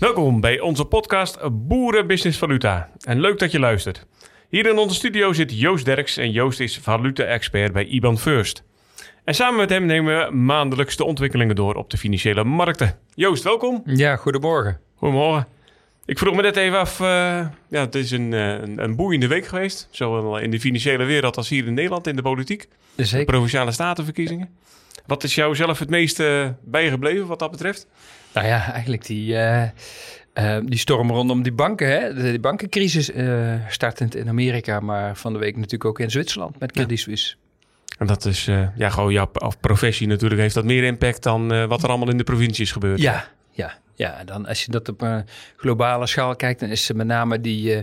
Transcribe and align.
Welkom 0.00 0.40
bij 0.40 0.60
onze 0.60 0.84
podcast 0.84 1.38
Boeren 1.52 2.06
Business 2.06 2.38
Valuta. 2.38 2.90
En 3.00 3.20
leuk 3.20 3.38
dat 3.38 3.52
je 3.52 3.58
luistert. 3.58 4.06
Hier 4.48 4.66
in 4.66 4.78
onze 4.78 4.94
studio 4.94 5.32
zit 5.32 5.58
Joost 5.58 5.84
Derks 5.84 6.16
en 6.16 6.30
Joost 6.30 6.60
is 6.60 6.78
valuta-expert 6.78 7.72
bij 7.72 7.84
IBAN 7.84 8.18
First. 8.18 8.62
En 9.24 9.34
samen 9.34 9.56
met 9.56 9.70
hem 9.70 9.84
nemen 9.86 10.18
we 10.18 10.34
maandelijks 10.34 10.96
de 10.96 11.04
ontwikkelingen 11.04 11.56
door 11.56 11.74
op 11.74 11.90
de 11.90 11.96
financiële 11.96 12.44
markten. 12.44 12.98
Joost, 13.14 13.42
welkom. 13.42 13.82
Ja, 13.84 14.16
goedemorgen. 14.16 14.80
Goedemorgen. 14.94 15.46
Ik 16.04 16.18
vroeg 16.18 16.34
me 16.34 16.42
net 16.42 16.56
even 16.56 16.78
af, 16.78 17.00
uh, 17.00 17.06
ja, 17.68 17.80
het 17.80 17.94
is 17.94 18.10
een, 18.10 18.32
uh, 18.32 18.52
een, 18.52 18.82
een, 18.82 18.96
boeiende 18.96 19.26
week 19.26 19.46
geweest. 19.46 19.88
Zowel 19.90 20.38
in 20.38 20.50
de 20.50 20.60
financiële 20.60 21.04
wereld 21.04 21.36
als 21.36 21.48
hier 21.48 21.66
in 21.66 21.74
Nederland 21.74 22.06
in 22.06 22.16
de 22.16 22.22
politiek. 22.22 22.68
Zeker. 22.96 23.18
De 23.18 23.24
provinciale 23.24 23.72
statenverkiezingen. 23.72 24.48
Wat 25.06 25.24
is 25.24 25.34
jou 25.34 25.54
zelf 25.54 25.78
het 25.78 25.90
meest 25.90 26.20
uh, 26.20 26.48
bijgebleven 26.60 27.26
wat 27.26 27.38
dat 27.38 27.50
betreft? 27.50 27.86
Nou 28.36 28.48
ja, 28.48 28.72
eigenlijk 28.72 29.06
die, 29.06 29.36
die 30.64 30.78
storm 30.78 31.10
rondom 31.10 31.42
die 31.42 31.52
banken. 31.52 31.88
Hè? 31.88 32.14
De, 32.14 32.22
die 32.22 32.40
bankencrisis 32.40 33.10
startend 33.68 34.14
in 34.14 34.28
Amerika, 34.28 34.80
maar 34.80 35.16
van 35.16 35.32
de 35.32 35.38
week 35.38 35.54
natuurlijk 35.54 35.84
ook 35.84 36.00
in 36.00 36.10
Zwitserland 36.10 36.58
met 36.58 36.72
Credit 36.72 36.98
Suisse. 36.98 37.34
En 37.98 38.06
dat 38.06 38.24
is, 38.24 38.44
ja, 38.76 38.90
gewoon 38.90 39.12
jouw 39.12 39.30
professie 39.60 40.06
natuurlijk, 40.06 40.40
heeft 40.40 40.54
dat 40.54 40.64
meer 40.64 40.84
impact 40.84 41.22
dan 41.22 41.68
wat 41.68 41.82
er 41.82 41.88
allemaal 41.88 42.10
in 42.10 42.18
de 42.18 42.24
provincies 42.24 42.72
gebeurt. 42.72 43.00
Ja, 43.00 43.28
ja, 43.50 43.78
ja, 43.94 44.24
dan 44.24 44.46
als 44.46 44.64
je 44.64 44.70
dat 44.70 44.88
op 44.88 45.02
een 45.02 45.24
globale 45.56 46.06
schaal 46.06 46.36
kijkt, 46.36 46.60
dan 46.60 46.68
is 46.68 46.92
met 46.92 47.06
name 47.06 47.40
die, 47.40 47.74
uh, 47.74 47.82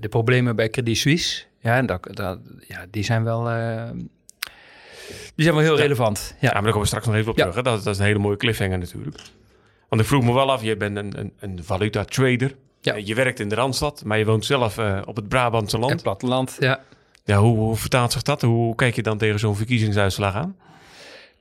de 0.00 0.08
problemen 0.10 0.56
bij 0.56 0.68
Credit 0.68 0.96
Suisse. 0.96 1.44
Ja, 1.60 1.76
en 1.76 1.86
dat, 1.86 2.08
dat, 2.10 2.38
ja 2.68 2.86
die 2.90 3.04
zijn 3.04 3.24
wel. 3.24 3.48
Die 5.34 5.44
zijn 5.44 5.54
wel 5.54 5.64
heel 5.64 5.76
relevant. 5.76 6.34
Ja. 6.40 6.48
ja, 6.48 6.52
maar 6.52 6.62
daar 6.62 6.62
komen 6.62 6.80
we 6.80 6.86
straks 6.86 7.06
nog 7.06 7.14
even 7.14 7.30
op 7.30 7.36
terug. 7.36 7.54
Hè? 7.54 7.62
Dat, 7.62 7.84
dat, 7.84 7.94
is 7.94 8.00
een 8.00 8.06
hele 8.06 8.18
mooie 8.18 8.36
cliffhanger 8.36 8.78
natuurlijk. 8.78 9.16
Want 9.88 10.02
ik 10.02 10.08
vroeg 10.08 10.24
me 10.24 10.32
wel 10.32 10.52
af, 10.52 10.62
je 10.62 10.76
bent 10.76 10.96
een, 10.96 11.18
een, 11.18 11.32
een 11.40 11.64
valuta 11.64 12.04
trader. 12.04 12.54
Ja. 12.80 12.94
Je 12.94 13.14
werkt 13.14 13.40
in 13.40 13.48
de 13.48 13.54
Randstad, 13.54 14.02
maar 14.04 14.18
je 14.18 14.24
woont 14.24 14.44
zelf 14.44 14.78
uh, 14.78 15.02
op 15.04 15.16
het 15.16 15.28
Brabantse 15.28 15.78
land. 15.78 15.92
Het 15.92 16.02
platteland, 16.02 16.56
ja. 16.58 16.80
Ja, 17.24 17.38
hoe, 17.38 17.56
hoe 17.56 17.76
vertaalt 17.76 18.12
zich 18.12 18.22
dat? 18.22 18.42
Hoe 18.42 18.74
kijk 18.74 18.94
je 18.94 19.02
dan 19.02 19.18
tegen 19.18 19.38
zo'n 19.38 19.56
verkiezingsuitslag 19.56 20.34
aan? 20.34 20.56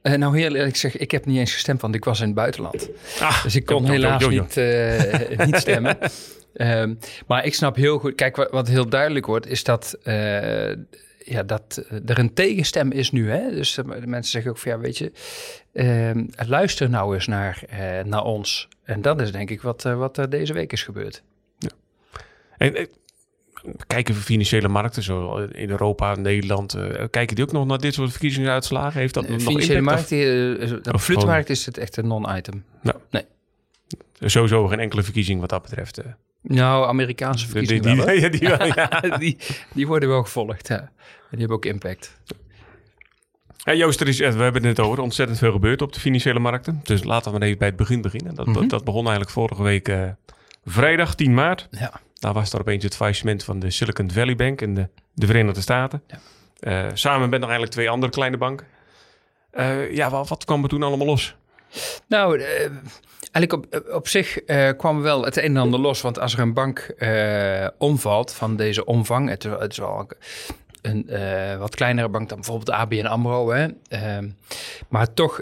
Uh, 0.03 0.13
nou, 0.13 0.37
heel 0.39 0.55
eerlijk 0.55 0.75
zeg, 0.75 0.97
ik 0.97 1.11
heb 1.11 1.25
niet 1.25 1.37
eens 1.37 1.53
gestemd, 1.53 1.81
want 1.81 1.95
ik 1.95 2.05
was 2.05 2.19
in 2.19 2.25
het 2.25 2.35
buitenland. 2.35 2.89
Ah, 3.19 3.43
dus 3.43 3.55
ik 3.55 3.65
kon 3.65 3.85
helaas. 3.85 4.27
Niet, 4.27 4.57
uh, 4.57 5.45
niet 5.45 5.55
stemmen. 5.55 5.97
um, 6.53 6.99
maar 7.27 7.45
ik 7.45 7.53
snap 7.53 7.75
heel 7.75 7.99
goed. 7.99 8.15
Kijk, 8.15 8.35
wat, 8.35 8.51
wat 8.51 8.67
heel 8.67 8.89
duidelijk 8.89 9.25
wordt, 9.25 9.47
is 9.47 9.63
dat, 9.63 9.97
ja, 11.29 11.43
dat 11.43 11.83
er 12.05 12.19
een 12.19 12.33
tegenstem 12.33 12.91
is 12.91 13.11
nu. 13.11 13.29
Hè? 13.29 13.49
Dus 13.49 13.73
de 13.73 13.83
mensen 13.83 14.31
zeggen 14.31 14.51
ook 14.51 14.57
van 14.57 14.71
ja, 14.71 14.79
weet 14.79 14.97
je, 14.97 15.11
ehm, 15.73 16.25
luister 16.47 16.89
nou 16.89 17.13
eens 17.13 17.27
naar, 17.27 17.63
naar 18.05 18.23
ons. 18.23 18.67
En 18.83 19.01
dat 19.01 19.21
is 19.21 19.31
denk 19.31 19.49
ik 19.49 19.61
wat, 19.61 19.83
wat 19.83 20.17
er 20.17 20.29
deze 20.29 20.53
week 20.53 20.71
is 20.71 20.83
gebeurd. 20.83 21.23
Ja. 21.57 21.69
En, 22.57 22.89
kijken 23.87 24.13
we 24.13 24.21
financiële 24.21 24.67
markten, 24.67 25.03
zo 25.03 25.37
in 25.37 25.69
Europa, 25.69 26.15
Nederland, 26.15 26.77
kijken 27.09 27.35
die 27.35 27.45
ook 27.45 27.51
nog 27.51 27.65
naar 27.65 27.79
dit 27.79 27.93
soort 27.93 28.11
verkiezingsuitslagen? 28.11 28.99
Heeft 28.99 29.13
dat 29.13 29.29
nog 29.29 29.41
financiële 29.41 29.81
markt, 29.81 30.09
de 30.09 30.79
vloedmarkt 30.83 31.49
is 31.49 31.65
het 31.65 31.77
echt 31.77 31.97
een 31.97 32.07
non-item. 32.07 32.63
Nou, 32.81 32.97
nee. 33.09 33.25
Sowieso 34.19 34.67
geen 34.67 34.79
enkele 34.79 35.03
verkiezing 35.03 35.39
wat 35.39 35.49
dat 35.49 35.61
betreft. 35.61 36.01
Nou, 36.41 36.87
Amerikaanse 36.87 37.47
verkiezingen 37.47 37.83
die, 37.83 37.95
die, 37.95 38.05
wel, 38.05 38.15
ja, 38.15 38.29
die, 38.29 38.47
ja. 39.09 39.17
die, 39.17 39.37
die, 39.73 39.87
worden 39.87 40.09
wel 40.09 40.23
gevolgd, 40.23 40.67
ja. 40.67 40.77
En 40.79 40.89
die 41.29 41.39
hebben 41.39 41.57
ook 41.57 41.65
impact. 41.65 42.17
Ja, 43.57 43.73
Joost, 43.73 44.01
er 44.01 44.07
is, 44.07 44.17
we 44.17 44.25
hebben 44.25 44.53
het 44.53 44.63
net 44.63 44.79
over, 44.79 44.99
ontzettend 44.99 45.37
veel 45.39 45.51
gebeurd 45.51 45.81
op 45.81 45.93
de 45.93 45.99
financiële 45.99 46.39
markten. 46.39 46.79
Dus 46.83 47.03
laten 47.03 47.33
we 47.33 47.45
even 47.45 47.57
bij 47.57 47.67
het 47.67 47.77
begin 47.77 48.01
beginnen. 48.01 48.35
Dat, 48.35 48.45
Mhm. 48.45 48.55
mm 48.55 48.61
-hmm. 48.61 48.69
dat 48.69 48.83
begon 48.83 49.01
eigenlijk 49.01 49.31
vorige 49.31 49.63
week 49.63 49.91
vrijdag 50.65 51.15
10 51.15 51.33
maart. 51.33 51.67
Ja. 51.71 51.91
Daar 52.13 52.33
was 52.33 52.53
er 52.53 52.59
opeens 52.59 52.83
het 52.83 52.95
faillissement 52.95 53.43
van 53.43 53.59
de 53.59 53.71
Silicon 53.71 54.11
Valley 54.11 54.35
Bank 54.35 54.61
in 54.61 54.75
de, 54.75 54.89
de 55.13 55.25
Verenigde 55.25 55.61
Staten. 55.61 56.01
Ja. 56.07 56.19
Uh, 56.59 56.91
samen 56.93 57.29
met 57.29 57.39
nog 57.39 57.49
eigenlijk 57.49 57.71
twee 57.71 57.89
andere 57.89 58.11
kleine 58.11 58.37
banken. 58.37 58.67
Uh, 59.53 59.95
ja, 59.95 60.09
wat, 60.09 60.27
wat, 60.27 60.45
kwam 60.45 60.63
er 60.63 60.69
toen 60.69 60.83
allemaal 60.83 61.07
los? 61.07 61.35
Nou, 62.07 62.37
uh, 62.37 62.45
eigenlijk 63.31 63.53
op, 63.53 63.93
op 63.93 64.07
zich 64.07 64.39
kwam 64.77 65.01
wel 65.01 65.25
het 65.25 65.37
een 65.37 65.43
en 65.43 65.57
ander 65.57 65.79
los. 65.79 66.01
Want 66.01 66.19
als 66.19 66.33
er 66.33 66.39
een 66.39 66.53
bank 66.53 66.95
omvalt 67.77 68.33
van 68.33 68.55
deze 68.55 68.85
omvang... 68.85 69.29
Het, 69.29 69.43
het 69.43 69.71
is 69.71 69.77
wel 69.77 70.07
een 70.81 71.09
wat 71.59 71.75
kleinere 71.75 72.09
bank 72.09 72.29
dan 72.29 72.37
bijvoorbeeld 72.37 72.69
ABN 72.69 73.05
AMRO. 73.05 73.51
Hè? 73.51 73.67
Ehm, 73.87 74.29
maar 74.87 75.13
toch, 75.13 75.41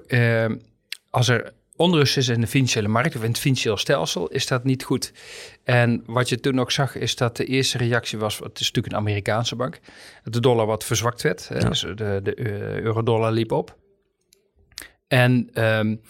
als 1.10 1.28
er 1.28 1.54
onrust 1.78 2.18
is 2.18 2.28
in 2.28 2.42
de 2.42 2.48
financiële 2.48 2.88
markt 2.88 3.16
of 3.16 3.24
in 3.24 3.30
het 3.30 3.40
financieel 3.40 3.78
stelsel, 3.78 4.28
is 4.28 4.48
dat 4.48 4.64
niet 4.64 4.84
goed. 4.84 5.12
En 5.64 6.04
wat 6.06 6.30
je 6.30 6.40
toen 6.40 6.60
ook 6.60 6.72
zag, 6.72 6.96
is 6.96 7.16
dat 7.16 7.38
de 7.38 7.46
eerste 7.46 7.78
reactie 7.78 8.18
was, 8.18 8.38
het 8.38 8.60
is 8.60 8.68
natuurlijk 8.68 8.94
een 8.94 9.00
Amerikaanse 9.00 9.56
bank, 9.56 9.80
dat 10.24 10.34
de 10.34 10.40
dollar 10.40 10.66
wat 10.66 10.84
verzwakt 10.84 11.22
werd. 11.22 11.50
Ja. 11.54 11.60
Dus 11.60 11.80
de, 11.80 12.20
de 12.24 12.40
euro-dollar 12.82 13.32
liep 13.32 13.52
op. 13.52 13.76
En 15.08 15.50
um, 15.54 16.02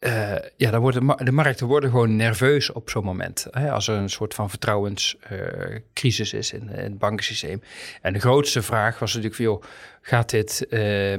uh, 0.00 0.34
ja, 0.56 0.70
dan 0.70 0.80
worden 0.80 1.24
de, 1.24 1.32
markten 1.32 1.66
worden 1.66 1.90
gewoon 1.90 2.16
nerveus 2.16 2.72
op 2.72 2.90
zo'n 2.90 3.04
moment. 3.04 3.46
Hè, 3.50 3.70
als 3.70 3.88
er 3.88 3.96
een 3.96 4.10
soort 4.10 4.34
van 4.34 4.50
vertrouwenscrisis 4.50 6.32
uh, 6.32 6.38
is 6.38 6.52
in, 6.52 6.68
in, 6.68 6.68
het 6.68 6.98
bankensysteem. 6.98 7.62
En 8.02 8.12
de 8.12 8.18
grootste 8.18 8.62
vraag 8.62 8.98
was 8.98 9.08
natuurlijk 9.14 9.34
van, 9.34 9.44
joh, 9.44 9.62
gaat 10.00 10.30
dit... 10.30 10.66
Uh, 10.70 11.18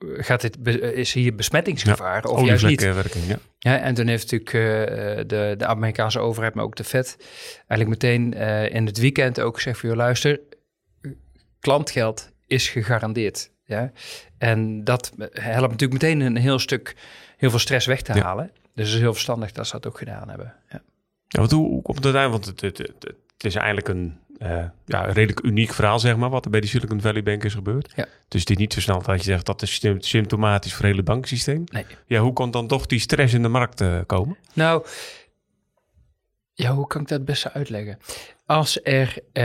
gaat 0.00 0.40
dit, 0.40 0.56
is 0.94 1.12
hier 1.12 1.34
besmettingsgevaar 1.34 2.22
ja, 2.22 2.30
of 2.30 2.46
juist 2.46 2.66
niet? 2.66 2.82
Werking, 2.82 3.24
ja. 3.26 3.38
Ja, 3.58 3.78
en 3.78 3.94
toen 3.94 4.06
heeft 4.06 4.30
natuurlijk 4.32 5.28
de, 5.28 5.54
de 5.58 5.66
Amerikaanse 5.66 6.18
overheid, 6.18 6.54
maar 6.54 6.64
ook 6.64 6.76
de 6.76 6.84
Fed, 6.84 7.16
eigenlijk 7.66 8.02
meteen 8.02 8.32
in 8.70 8.86
het 8.86 8.98
weekend 8.98 9.40
ook 9.40 9.54
gezegd 9.54 9.80
van, 9.80 9.96
luister, 9.96 10.40
klantgeld 11.60 12.30
is 12.46 12.68
gegarandeerd. 12.68 13.50
Ja? 13.64 13.92
En 14.38 14.84
dat 14.84 15.12
helpt 15.32 15.70
natuurlijk 15.70 16.02
meteen 16.02 16.20
een 16.20 16.36
heel 16.36 16.58
stuk, 16.58 16.96
heel 17.36 17.50
veel 17.50 17.58
stress 17.58 17.86
weg 17.86 18.02
te 18.02 18.14
Ja. 18.14 18.22
halen. 18.22 18.50
Dus 18.74 18.86
het 18.86 18.94
is 18.94 19.00
heel 19.02 19.12
verstandig 19.12 19.52
dat 19.52 19.66
ze 19.66 19.72
dat 19.72 19.86
ook 19.86 19.98
gedaan 19.98 20.28
hebben. 20.28 20.54
Ja. 20.70 20.82
Ja, 21.28 21.38
want 21.38 21.50
hoe, 21.50 21.68
hoe 21.68 21.82
komt 21.82 22.04
het 22.04 22.14
uit? 22.14 22.30
Want 22.30 22.44
het, 22.44 22.60
het, 22.60 22.78
het, 22.78 22.94
het 23.36 23.44
is 23.44 23.54
eigenlijk 23.54 23.88
een, 23.88 24.18
uh, 24.38 24.64
ja, 24.84 25.06
een 25.06 25.12
redelijk 25.12 25.44
uniek 25.44 25.72
verhaal, 25.72 25.98
zeg 25.98 26.16
maar, 26.16 26.30
wat 26.30 26.44
er 26.44 26.50
bij 26.50 26.60
die 26.60 26.68
Silicon 26.68 27.00
Valley 27.00 27.22
Bank 27.22 27.44
is 27.44 27.54
gebeurd. 27.54 27.92
Ja. 27.96 28.06
Dus 28.28 28.44
is 28.44 28.56
niet 28.56 28.72
zo 28.72 28.80
snel 28.80 29.02
dat 29.02 29.16
je 29.18 29.22
zegt 29.22 29.46
dat 29.46 29.62
is 29.62 29.80
symptomatisch 29.98 30.72
voor 30.74 30.84
het 30.84 30.90
hele 30.90 31.02
banksysteem. 31.02 31.64
Nee. 31.66 31.84
Ja, 32.06 32.20
hoe 32.20 32.32
kon 32.32 32.50
dan 32.50 32.66
toch 32.66 32.86
die 32.86 32.98
stress 32.98 33.34
in 33.34 33.42
de 33.42 33.48
markt 33.48 33.80
uh, 33.80 33.98
komen? 34.06 34.36
Nou, 34.52 34.86
ja, 36.60 36.72
hoe 36.72 36.86
kan 36.86 37.00
ik 37.00 37.08
dat 37.08 37.24
best 37.24 37.52
uitleggen? 37.52 37.98
Als 38.46 38.82
er, 38.82 39.16
uh, 39.32 39.42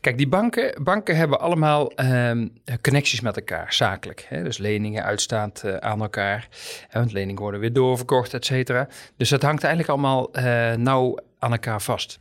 kijk, 0.00 0.16
die 0.16 0.28
banken, 0.28 0.82
banken 0.82 1.16
hebben 1.16 1.40
allemaal 1.40 1.92
um, 2.00 2.52
connecties 2.80 3.20
met 3.20 3.36
elkaar, 3.36 3.72
zakelijk. 3.72 4.26
Hè? 4.28 4.42
Dus 4.42 4.58
leningen 4.58 5.04
uitstaand 5.04 5.62
uh, 5.64 5.76
aan 5.76 6.00
elkaar. 6.00 6.48
Want 6.92 7.12
leningen 7.12 7.42
worden 7.42 7.60
weer 7.60 7.72
doorverkocht, 7.72 8.34
et 8.34 8.44
cetera. 8.44 8.88
Dus 9.16 9.28
dat 9.28 9.42
hangt 9.42 9.64
eigenlijk 9.64 9.92
allemaal 9.92 10.38
uh, 10.38 10.72
nauw 10.72 11.18
aan 11.38 11.52
elkaar 11.52 11.82
vast. 11.82 12.20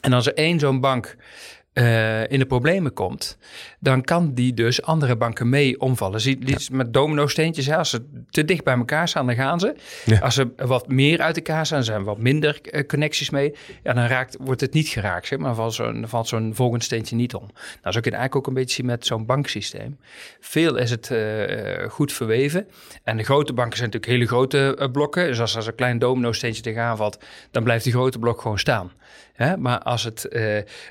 En 0.00 0.12
als 0.12 0.26
er 0.26 0.34
één 0.34 0.58
zo'n 0.58 0.80
bank 0.80 1.16
in 2.28 2.38
de 2.38 2.46
problemen 2.48 2.92
komt, 2.92 3.38
dan 3.80 4.02
kan 4.02 4.34
die 4.34 4.54
dus 4.54 4.82
andere 4.82 5.16
banken 5.16 5.48
mee 5.48 5.80
omvallen. 5.80 6.20
Zie, 6.20 6.38
ja. 6.40 6.56
met 6.70 6.92
domino-steentjes, 6.92 7.66
hè, 7.66 7.76
als 7.76 7.90
ze 7.90 8.04
te 8.30 8.44
dicht 8.44 8.64
bij 8.64 8.76
elkaar 8.76 9.08
staan, 9.08 9.26
dan 9.26 9.34
gaan 9.34 9.60
ze. 9.60 9.74
Ja. 10.04 10.18
Als 10.18 10.34
ze 10.34 10.48
wat 10.56 10.88
meer 10.88 11.20
uit 11.20 11.36
elkaar 11.36 11.66
staan, 11.66 11.84
zijn 11.84 12.04
wat 12.04 12.18
minder 12.18 12.60
uh, 12.62 12.86
connecties 12.86 13.30
mee, 13.30 13.54
ja, 13.82 13.92
dan 13.92 14.06
raakt, 14.06 14.36
wordt 14.40 14.60
het 14.60 14.72
niet 14.72 14.88
geraakt, 14.88 15.26
zeg, 15.26 15.38
maar 15.38 15.54
valt 15.54 15.74
zo'n 15.74 16.06
zo'n 16.22 16.54
volgend 16.54 16.84
steentje 16.84 17.16
niet 17.16 17.34
om. 17.34 17.46
Nou, 17.82 17.94
zo 17.94 18.00
kun 18.00 18.10
je 18.10 18.16
eigenlijk 18.16 18.36
ook 18.36 18.46
een 18.46 18.54
beetje 18.54 18.74
zien 18.74 18.86
met 18.86 19.06
zo'n 19.06 19.26
banksysteem. 19.26 19.98
Veel 20.40 20.76
is 20.76 20.90
het 20.90 21.10
uh, 21.12 21.88
goed 21.88 22.12
verweven. 22.12 22.68
En 23.02 23.16
de 23.16 23.24
grote 23.24 23.52
banken 23.52 23.76
zijn 23.76 23.90
natuurlijk 23.90 24.12
hele 24.12 24.26
grote 24.26 24.88
blokken. 24.92 25.26
Dus 25.26 25.40
als 25.40 25.54
er 25.54 25.66
een 25.66 25.74
klein 25.74 25.98
domino-steentje 25.98 26.62
tegenaan 26.62 26.96
valt, 26.96 27.18
dan 27.50 27.62
blijft 27.62 27.84
die 27.84 27.92
grote 27.92 28.18
blok 28.18 28.40
gewoon 28.40 28.58
staan. 28.58 28.92
Hè? 29.32 29.56
Maar 29.56 29.78
als, 29.78 30.04
het, 30.04 30.28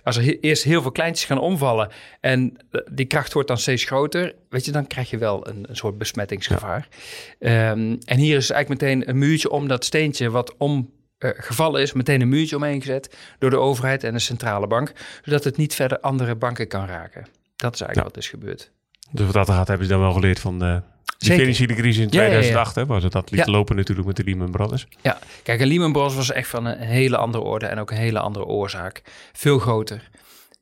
als 0.03 0.17
er 0.17 0.39
eerst 0.39 0.63
heel 0.63 0.81
veel 0.81 0.91
kleintjes 0.91 1.25
gaan 1.25 1.39
omvallen 1.39 1.89
en 2.21 2.57
die 2.91 3.05
kracht 3.05 3.33
wordt 3.33 3.47
dan 3.47 3.57
steeds 3.57 3.83
groter, 3.83 4.35
weet 4.49 4.65
je, 4.65 4.71
dan 4.71 4.87
krijg 4.87 5.09
je 5.09 5.17
wel 5.17 5.47
een, 5.47 5.65
een 5.69 5.75
soort 5.75 5.97
besmettingsgevaar. 5.97 6.87
Ja. 7.39 7.71
Um, 7.71 7.97
en 8.05 8.17
hier 8.17 8.37
is 8.37 8.49
eigenlijk 8.49 8.81
meteen 8.81 9.09
een 9.09 9.17
muurtje 9.17 9.49
om 9.49 9.67
dat 9.67 9.85
steentje 9.85 10.29
wat 10.29 10.55
om 10.57 10.89
uh, 11.19 11.31
gevallen 11.35 11.81
is, 11.81 11.93
meteen 11.93 12.21
een 12.21 12.29
muurtje 12.29 12.55
omheen 12.55 12.81
gezet 12.81 13.17
door 13.39 13.49
de 13.49 13.57
overheid 13.57 14.03
en 14.03 14.13
de 14.13 14.19
centrale 14.19 14.67
bank, 14.67 14.91
zodat 15.23 15.43
het 15.43 15.57
niet 15.57 15.75
verder 15.75 15.99
andere 15.99 16.35
banken 16.35 16.67
kan 16.67 16.85
raken. 16.85 17.27
Dat 17.55 17.73
is 17.73 17.81
eigenlijk 17.81 17.95
ja. 17.95 18.03
wat 18.03 18.17
is 18.17 18.29
gebeurd. 18.29 18.71
Dus 19.11 19.25
wat 19.25 19.33
dat 19.33 19.49
gaat, 19.49 19.67
hebben 19.67 19.87
ze 19.87 19.91
dan 19.91 20.01
wel 20.01 20.13
geleerd 20.13 20.39
van 20.39 20.59
de, 20.59 20.81
die 21.17 21.31
financiële 21.31 21.73
crisis 21.73 22.03
in 22.03 22.09
2008, 22.09 22.55
ja, 22.55 22.61
ja, 22.61 22.67
ja. 22.67 22.81
Hè, 22.81 22.85
waar 22.85 23.01
ze 23.01 23.09
dat 23.09 23.31
liet 23.31 23.47
lopen 23.47 23.75
natuurlijk 23.75 24.07
met 24.07 24.15
de 24.15 24.23
Lehman 24.23 24.51
Brothers. 24.51 24.87
Ja, 25.01 25.19
kijk, 25.43 25.59
en 25.59 25.67
Lehman 25.67 25.91
Brothers 25.91 26.15
was 26.15 26.31
echt 26.31 26.49
van 26.49 26.65
een 26.65 26.79
hele 26.79 27.17
andere 27.17 27.43
orde 27.43 27.65
en 27.65 27.79
ook 27.79 27.91
een 27.91 27.97
hele 27.97 28.19
andere 28.19 28.45
oorzaak. 28.45 29.01
Veel 29.33 29.59
groter. 29.59 30.09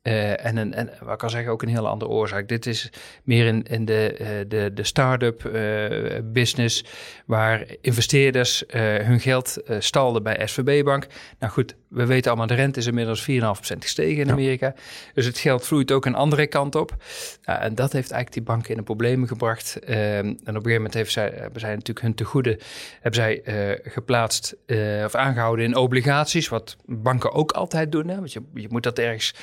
Uh, 0.06 0.44
en, 0.44 0.56
een, 0.56 0.74
en 0.74 0.90
wat 1.00 1.12
ik 1.12 1.18
kan 1.18 1.30
zeggen, 1.30 1.52
ook 1.52 1.62
een 1.62 1.68
hele 1.68 1.88
andere 1.88 2.10
oorzaak. 2.10 2.48
Dit 2.48 2.66
is 2.66 2.90
meer 3.24 3.46
in, 3.46 3.62
in 3.62 3.84
de, 3.84 4.16
uh, 4.20 4.28
de, 4.48 4.70
de 4.74 4.84
start-up 4.84 5.44
uh, 5.44 6.18
business, 6.24 6.84
waar 7.24 7.64
investeerders 7.80 8.64
hun 9.02 9.20
geld 9.20 9.58
stalden 9.78 10.22
bij 10.22 10.46
SVB 10.46 10.84
Bank. 10.84 11.06
Nou 11.38 11.52
goed, 11.52 11.74
we 11.88 12.06
weten 12.06 12.30
allemaal, 12.30 12.46
de 12.46 12.54
rente 12.54 12.78
is 12.78 12.86
inmiddels 12.86 13.30
4,5% 13.30 13.78
gestegen 13.78 14.22
in 14.22 14.30
Amerika. 14.30 14.74
Dus 15.14 15.26
het 15.26 15.38
geld 15.38 15.66
vloeit 15.66 15.92
ook 15.92 16.06
een 16.06 16.14
andere 16.14 16.46
kant 16.46 16.74
op. 16.74 16.96
Nou, 17.44 17.60
en 17.60 17.74
dat 17.74 17.92
heeft 17.92 18.10
eigenlijk 18.10 18.32
die 18.32 18.42
banken 18.42 18.70
in 18.70 18.76
de 18.76 18.82
problemen 18.82 19.28
gebracht. 19.28 19.78
Ehm, 19.78 19.98
en 19.98 20.30
op 20.30 20.36
een 20.36 20.44
gegeven 20.44 20.72
moment 20.72 20.94
heeft 20.94 21.12
zij, 21.12 21.32
hebben 21.34 21.60
zij 21.60 21.70
natuurlijk 21.70 22.00
hun 22.00 22.14
tegoeden 22.14 22.58
hebben 23.00 23.20
zij, 23.20 23.42
geplaatst 23.82 24.56
of 25.04 25.14
aangehouden 25.14 25.64
in 25.64 25.76
obligaties, 25.76 26.48
wat 26.48 26.76
banken 26.84 27.32
ook 27.32 27.52
altijd 27.52 27.92
doen. 27.92 28.08
Hè? 28.08 28.14
Want 28.16 28.32
je, 28.32 28.42
je 28.54 28.68
moet 28.70 28.82
dat 28.82 28.98
ergens 28.98 29.34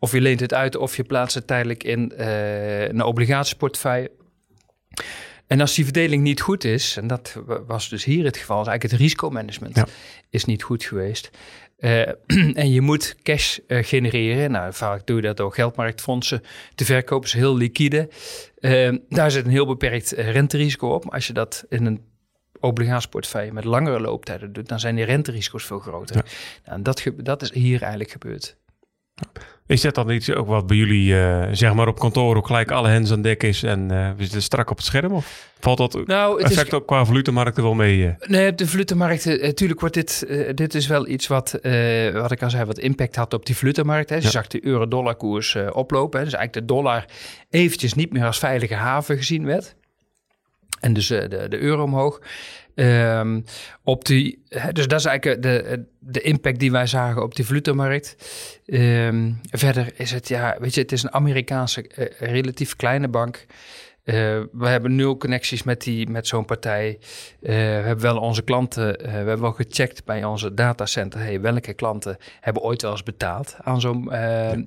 of 0.00 0.12
je 0.12 0.20
leent 0.20 0.40
het 0.40 0.54
uit 0.54 0.76
of 0.76 0.96
je 0.96 1.04
plaatst 1.04 1.34
het 1.34 1.46
tijdelijk 1.46 1.84
in 1.84 2.12
uh, 2.18 2.88
een 2.88 3.02
obligatieportefeuille. 3.02 4.10
En 5.46 5.60
als 5.60 5.74
die 5.74 5.84
verdeling 5.84 6.22
niet 6.22 6.40
goed 6.40 6.64
is, 6.64 6.96
en 6.96 7.06
dat 7.06 7.36
was 7.66 7.88
dus 7.88 8.04
hier 8.04 8.24
het 8.24 8.36
geval, 8.36 8.60
is 8.60 8.66
eigenlijk 8.66 8.92
het 8.92 9.02
risicomanagement 9.02 9.82
is 10.30 10.44
niet 10.44 10.62
goed 10.62 10.84
geweest. 10.84 11.30
Uh, 11.78 12.08
en 12.62 12.70
je 12.70 12.80
moet 12.80 13.16
cash 13.22 13.58
uh, 13.66 13.84
genereren. 13.84 14.50
Nou, 14.50 14.72
vaak 14.72 15.06
doe 15.06 15.16
je 15.16 15.22
dat 15.22 15.36
door 15.36 15.52
geldmarktfondsen 15.52 16.42
te 16.74 16.84
verkopen, 16.84 17.26
is 17.26 17.32
heel 17.34 17.56
liquide. 17.56 18.08
Uh, 18.60 18.96
daar 19.08 19.30
zit 19.30 19.44
een 19.44 19.50
heel 19.50 19.66
beperkt 19.66 20.10
renterisico 20.10 20.88
op. 20.88 21.04
Maar 21.04 21.14
als 21.14 21.26
je 21.26 21.32
dat 21.32 21.64
in 21.68 21.86
een 21.86 22.00
obligatieportefeuille 22.60 23.52
met 23.52 23.64
langere 23.64 24.00
looptijden 24.00 24.52
doet, 24.52 24.68
dan 24.68 24.80
zijn 24.80 24.94
die 24.94 25.04
renterisico's 25.04 25.64
veel 25.64 25.78
groter. 25.78 26.16
Ja. 26.16 26.22
Nou, 26.64 26.76
en 26.76 26.82
dat, 26.82 27.04
dat 27.16 27.42
is 27.42 27.52
hier 27.52 27.80
eigenlijk 27.80 28.10
gebeurd. 28.10 28.56
Is 29.66 29.80
dat 29.80 29.94
dan 29.94 30.10
iets 30.10 30.32
ook 30.32 30.46
wat 30.46 30.66
bij 30.66 30.76
jullie, 30.76 31.12
uh, 31.12 31.46
zeg 31.52 31.74
maar 31.74 31.88
op 31.88 31.98
kantoor, 31.98 32.36
ook 32.36 32.46
gelijk 32.46 32.70
alle 32.70 32.88
hens 32.88 33.12
aan 33.12 33.22
dek 33.22 33.42
is 33.42 33.62
en 33.62 33.80
uh, 33.92 34.10
we 34.16 34.22
zitten 34.22 34.42
strak 34.42 34.70
op 34.70 34.76
het 34.76 34.86
scherm? 34.86 35.12
Of 35.12 35.50
valt 35.60 35.78
dat 35.78 36.06
nou, 36.06 36.42
het 36.42 36.50
effect 36.50 36.66
is, 36.66 36.72
ook 36.72 36.86
qua 36.86 37.04
valutemarkten 37.04 37.62
wel 37.62 37.74
mee? 37.74 37.98
Uh? 37.98 38.12
Nee, 38.26 38.54
de 38.54 38.66
valutemarkten, 38.66 39.40
natuurlijk 39.40 39.80
wordt 39.80 39.94
dit, 39.94 40.26
dit 40.54 40.74
is 40.74 40.86
wel 40.86 41.08
iets 41.08 41.26
wat, 41.26 41.58
wat 42.12 42.30
ik 42.30 42.42
al 42.42 42.50
zei, 42.50 42.64
wat 42.64 42.78
impact 42.78 43.16
had 43.16 43.34
op 43.34 43.46
die 43.46 43.56
valutemarkt. 43.56 44.10
Hè. 44.10 44.16
Je 44.16 44.30
zag 44.30 44.46
de 44.46 44.64
euro-dollar 44.64 45.14
koers 45.14 45.56
oplopen. 45.72 46.18
Hè. 46.18 46.24
Dus 46.24 46.34
eigenlijk 46.34 46.66
de 46.66 46.74
dollar 46.74 47.04
eventjes 47.50 47.94
niet 47.94 48.12
meer 48.12 48.24
als 48.24 48.38
veilige 48.38 48.74
haven 48.74 49.16
gezien 49.16 49.44
werd. 49.44 49.74
En 50.80 50.92
dus 50.92 51.06
de, 51.06 51.46
de 51.48 51.58
euro 51.58 51.82
omhoog. 51.82 52.20
Um, 52.80 53.44
op 53.84 54.04
die, 54.04 54.42
dus 54.72 54.88
dat 54.88 54.98
is 54.98 55.04
eigenlijk 55.04 55.42
de, 55.42 55.84
de 55.98 56.20
impact 56.20 56.58
die 56.58 56.70
wij 56.70 56.86
zagen 56.86 57.22
op 57.22 57.34
die 57.36 57.46
valutemarkt. 57.46 58.16
Um, 58.66 59.40
verder 59.50 59.92
is 59.96 60.10
het, 60.10 60.28
ja, 60.28 60.56
weet 60.58 60.74
je, 60.74 60.80
het 60.80 60.92
is 60.92 61.02
een 61.02 61.12
Amerikaanse 61.12 61.90
uh, 61.98 62.06
relatief 62.18 62.76
kleine 62.76 63.08
bank. 63.08 63.46
Uh, 64.04 64.14
we 64.52 64.66
hebben 64.66 64.94
nul 64.94 65.16
connecties 65.16 65.62
met, 65.62 65.80
die, 65.82 66.08
met 66.08 66.26
zo'n 66.26 66.44
partij. 66.44 66.98
Uh, 66.98 67.48
we 67.48 67.52
hebben 67.54 68.00
wel 68.00 68.18
onze 68.18 68.42
klanten, 68.42 68.98
we 68.98 69.08
hebben 69.08 69.40
wel 69.40 69.52
gecheckt 69.52 70.04
bij 70.04 70.24
onze 70.24 70.54
datacenter. 70.54 71.20
Hey, 71.20 71.40
welke 71.40 71.74
klanten 71.74 72.16
hebben 72.40 72.62
ooit 72.62 72.82
wel 72.82 72.90
eens 72.90 73.02
betaald 73.02 73.56
aan, 73.62 73.80
zo'n, 73.80 74.12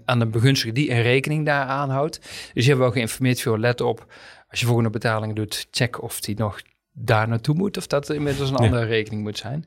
aan 0.05 0.21
een 0.21 0.31
begunstigde 0.31 0.79
die 0.79 0.91
een 0.91 1.01
rekening 1.01 1.45
daar 1.45 1.65
aanhoudt. 1.65 2.19
Dus 2.53 2.63
je 2.63 2.69
hebt 2.69 2.81
wel 2.81 2.91
geïnformeerd, 2.91 3.41
voor 3.41 3.59
let 3.59 3.81
op. 3.81 4.13
Als 4.49 4.59
je 4.59 4.65
volgende 4.65 4.89
betaling 4.89 5.35
doet, 5.35 5.67
check 5.71 6.01
of 6.01 6.19
die 6.19 6.35
nog 6.37 6.61
daar 6.93 7.27
naartoe 7.27 7.55
moet 7.55 7.77
of 7.77 7.87
dat 7.87 8.09
er 8.09 8.15
inmiddels 8.15 8.49
een 8.49 8.55
andere 8.55 8.85
rekening 8.85 9.23
moet 9.23 9.37
zijn. 9.37 9.65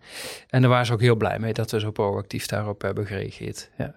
En 0.48 0.60
daar 0.60 0.70
waren 0.70 0.86
ze 0.86 0.92
ook 0.92 1.00
heel 1.00 1.16
blij 1.16 1.38
mee 1.38 1.52
dat 1.52 1.70
we 1.70 1.80
zo 1.80 1.90
proactief 1.90 2.46
daarop 2.46 2.82
hebben 2.82 3.06
gereageerd. 3.06 3.70
Ja. 3.78 3.94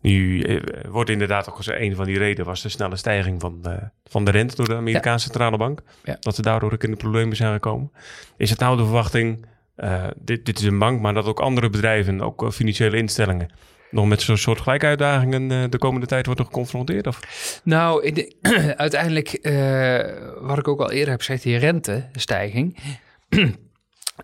Nu 0.00 0.42
eh, 0.42 0.60
wordt 0.90 1.10
inderdaad 1.10 1.50
ook 1.50 1.58
een 1.64 1.96
van 1.96 2.04
die 2.04 2.18
redenen 2.18 2.46
was 2.46 2.62
de 2.62 2.68
snelle 2.68 2.96
stijging 2.96 3.40
van 3.40 3.62
de, 3.62 3.78
van 4.04 4.24
de 4.24 4.30
rente 4.30 4.56
door 4.56 4.68
de 4.68 4.74
Amerikaanse 4.74 5.24
centrale 5.24 5.56
bank. 5.56 5.82
Ja. 6.04 6.16
Dat 6.20 6.34
ze 6.34 6.42
daardoor 6.42 6.72
ook 6.72 6.84
in 6.84 6.90
de 6.90 6.96
problemen 6.96 7.36
zijn 7.36 7.52
gekomen. 7.52 7.92
Is 8.36 8.50
het 8.50 8.58
nou 8.58 8.76
de 8.76 8.82
verwachting, 8.82 9.46
uh, 9.76 10.06
dit, 10.16 10.46
dit 10.46 10.58
is 10.58 10.64
een 10.64 10.78
bank, 10.78 11.00
maar 11.00 11.14
dat 11.14 11.26
ook 11.26 11.40
andere 11.40 11.70
bedrijven, 11.70 12.20
ook 12.20 12.42
eh, 12.42 12.50
financiële 12.50 12.96
instellingen, 12.96 13.50
nog 13.90 14.06
met 14.06 14.22
zo'n 14.22 14.36
soort 14.36 14.60
gelijkuitdagingen 14.60 15.50
uh, 15.50 15.64
de 15.70 15.78
komende 15.78 16.06
tijd 16.06 16.26
wordt 16.26 16.40
geconfronteerd? 16.40 17.06
Of? 17.06 17.20
Nou, 17.64 18.12
de, 18.12 18.34
uiteindelijk, 18.76 19.38
uh, 19.42 20.46
wat 20.46 20.58
ik 20.58 20.68
ook 20.68 20.80
al 20.80 20.90
eerder 20.90 21.10
heb 21.10 21.18
gezegd, 21.18 21.42
die 21.42 21.56
rentestijging. 21.56 22.76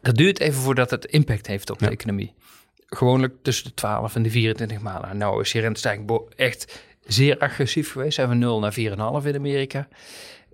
dat 0.02 0.16
duurt 0.16 0.40
even 0.40 0.60
voordat 0.60 0.90
het 0.90 1.04
impact 1.04 1.46
heeft 1.46 1.70
op 1.70 1.78
de 1.78 1.88
economie. 1.88 2.34
Gewoonlijk 2.86 3.34
tussen 3.42 3.64
de 3.66 3.74
12 3.74 4.14
en 4.14 4.22
de 4.22 4.30
24 4.30 4.80
maanden. 4.80 5.16
Nou 5.16 5.40
is 5.40 5.52
die 5.52 5.60
rentestijging 5.60 6.20
echt 6.36 6.82
zeer 7.06 7.38
agressief 7.38 7.92
geweest. 7.92 8.14
Zijn 8.14 8.28
we 8.28 8.34
0 8.34 8.58
naar 8.58 8.74
4,5 8.74 9.26
in 9.26 9.34
Amerika. 9.34 9.88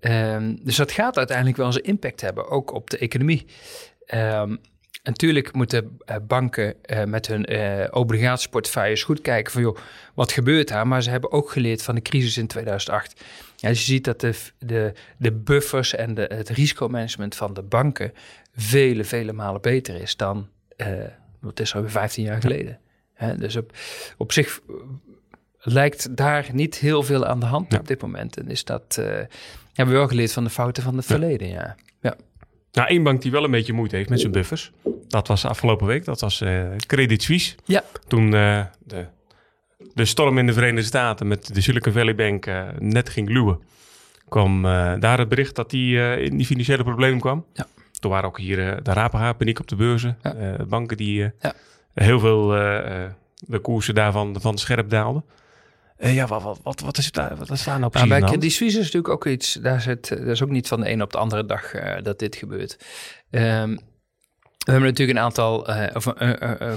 Um, 0.01 0.59
dus 0.65 0.77
dat 0.77 0.93
gaat 0.93 1.17
uiteindelijk 1.17 1.57
wel 1.57 1.73
zijn 1.73 1.85
impact 1.85 2.21
hebben, 2.21 2.49
ook 2.49 2.73
op 2.73 2.91
de 2.91 2.99
economie. 2.99 3.47
Um, 4.15 4.61
natuurlijk 5.03 5.53
moeten 5.53 5.99
uh, 6.07 6.17
banken 6.27 6.75
uh, 6.87 7.05
met 7.05 7.27
hun 7.27 7.53
uh, 7.53 7.85
obligatieportefeuilles 7.91 9.03
goed 9.03 9.21
kijken 9.21 9.53
van 9.53 9.63
joh, 9.63 9.77
wat 10.15 10.33
gebeurt 10.33 10.69
daar? 10.69 10.87
Maar 10.87 11.03
ze 11.03 11.11
hebben 11.11 11.33
ook 11.33 11.51
geleerd 11.51 11.83
van 11.83 11.95
de 11.95 12.03
crisis 12.03 12.37
in 12.39 12.47
2008. 12.47 13.25
Ja, 13.57 13.69
dus 13.69 13.79
je 13.79 13.93
ziet 13.93 14.05
dat 14.05 14.21
de, 14.21 14.35
de, 14.59 14.93
de 15.17 15.33
buffers 15.33 15.95
en 15.95 16.15
de, 16.15 16.31
het 16.35 16.49
risicomanagement 16.49 17.35
van 17.35 17.55
de 17.55 17.63
banken 17.63 18.13
vele, 18.55 19.05
vele 19.05 19.33
malen 19.33 19.61
beter 19.61 20.01
is 20.01 20.17
dan, 20.17 20.49
wat 21.41 21.61
is 21.61 21.75
alweer 21.75 21.91
15 21.91 22.25
jaar 22.25 22.41
geleden. 22.41 22.79
Ja, 23.19 23.35
dus 23.35 23.57
op, 23.57 23.73
op 24.17 24.33
zich 24.33 24.61
lijkt 25.59 26.17
daar 26.17 26.49
niet 26.53 26.79
heel 26.79 27.03
veel 27.03 27.27
aan 27.27 27.41
de 27.41 27.47
hand 27.47 27.79
op 27.79 27.89
dit 27.89 28.03
moment. 28.03 28.37
En 28.37 28.49
is 28.49 28.65
dat, 28.65 28.95
hebben 29.73 29.95
we 29.95 30.01
wel 30.01 30.09
geleerd 30.09 30.33
van 30.33 30.45
de 30.45 30.51
fouten 30.51 30.83
van 30.83 30.97
het 30.97 31.07
verleden, 31.07 31.49
ja. 31.49 31.77
Nou, 32.73 32.89
één 32.89 33.03
bank 33.03 33.23
die 33.23 33.31
wel 33.31 33.45
een 33.45 33.51
beetje 33.51 33.73
moeite 33.73 33.97
heeft 33.97 34.09
met 34.09 34.21
zijn 34.21 34.33
buffers. 34.33 34.73
Dat 35.09 35.29
was 35.29 35.45
afgelopen 35.45 35.87
week. 35.87 36.05
Dat 36.05 36.21
was 36.21 36.41
uh, 36.41 36.67
Credit 36.87 37.23
Suisse. 37.23 37.55
Ja. 37.65 37.85
Toen 38.09 38.25
uh, 38.35 38.65
de, 38.85 39.07
de 39.95 40.05
storm 40.05 40.39
in 40.39 40.47
de 40.47 40.53
Verenigde 40.53 40.87
Staten 40.87 41.29
met 41.29 41.55
de 41.55 41.61
Silicon 41.61 41.93
Valley 41.93 42.15
Bank 42.15 42.47
uh, 42.47 42.69
net 42.79 43.09
ging 43.09 43.29
luwen. 43.29 43.61
kwam 44.29 44.63
daar 45.01 45.19
het 45.19 45.29
bericht 45.29 45.57
dat 45.57 45.71
die 45.71 46.21
in 46.21 46.37
die 46.37 46.47
financiële 46.47 46.85
problemen 46.85 47.21
kwam. 47.21 47.45
Ja. 47.53 47.67
Toen 48.01 48.11
waren 48.11 48.29
ook 48.29 48.39
hier 48.39 48.57
de 48.83 48.93
rapenhaar, 48.93 49.35
paniek 49.35 49.61
op 49.61 49.69
de 49.69 49.77
beurzen. 49.77 50.19
Ja. 50.23 50.57
banken 50.69 50.97
die 50.97 51.31
ja. 51.41 51.55
heel 51.95 52.21
veel 52.21 52.49
de 53.47 53.59
koersen 53.63 53.95
daarvan 53.95 54.37
van 54.41 54.59
scherp 54.59 54.91
daalden. 54.91 55.25
Uh, 56.03 56.15
ja, 56.15 56.27
wat, 56.27 56.61
wat, 56.63 56.81
wat, 56.81 56.99
is 56.99 57.13
daar, 57.13 57.37
wat 57.37 57.51
is 57.51 57.65
daar 57.65 57.79
nou 57.79 57.91
precies 57.91 58.11
nou, 58.11 58.25
Bij 58.25 58.39
die 58.39 58.51
Suisse 58.51 58.79
is 58.79 58.85
natuurlijk 58.85 59.15
ook 59.15 59.27
iets, 59.27 59.53
daar 59.53 59.81
zit, 59.81 60.09
dat 60.09 60.27
is 60.27 60.43
ook 60.43 60.51
niet 60.51 60.69
van 60.69 60.81
de 60.81 60.91
een 60.91 61.03
op 61.03 61.13
de 61.13 61.19
andere 61.19 61.47
dag 61.47 61.75
uh, 61.75 61.95
dat 62.03 62.19
dit 62.19 62.37
gebeurt. 62.37 62.77
Um, 63.31 63.81
we 64.65 64.71
hebben 64.71 64.89
natuurlijk 64.89 65.19
een 65.19 65.25
aantal, 65.25 65.71
uh, 65.71 65.87
of 65.95 66.15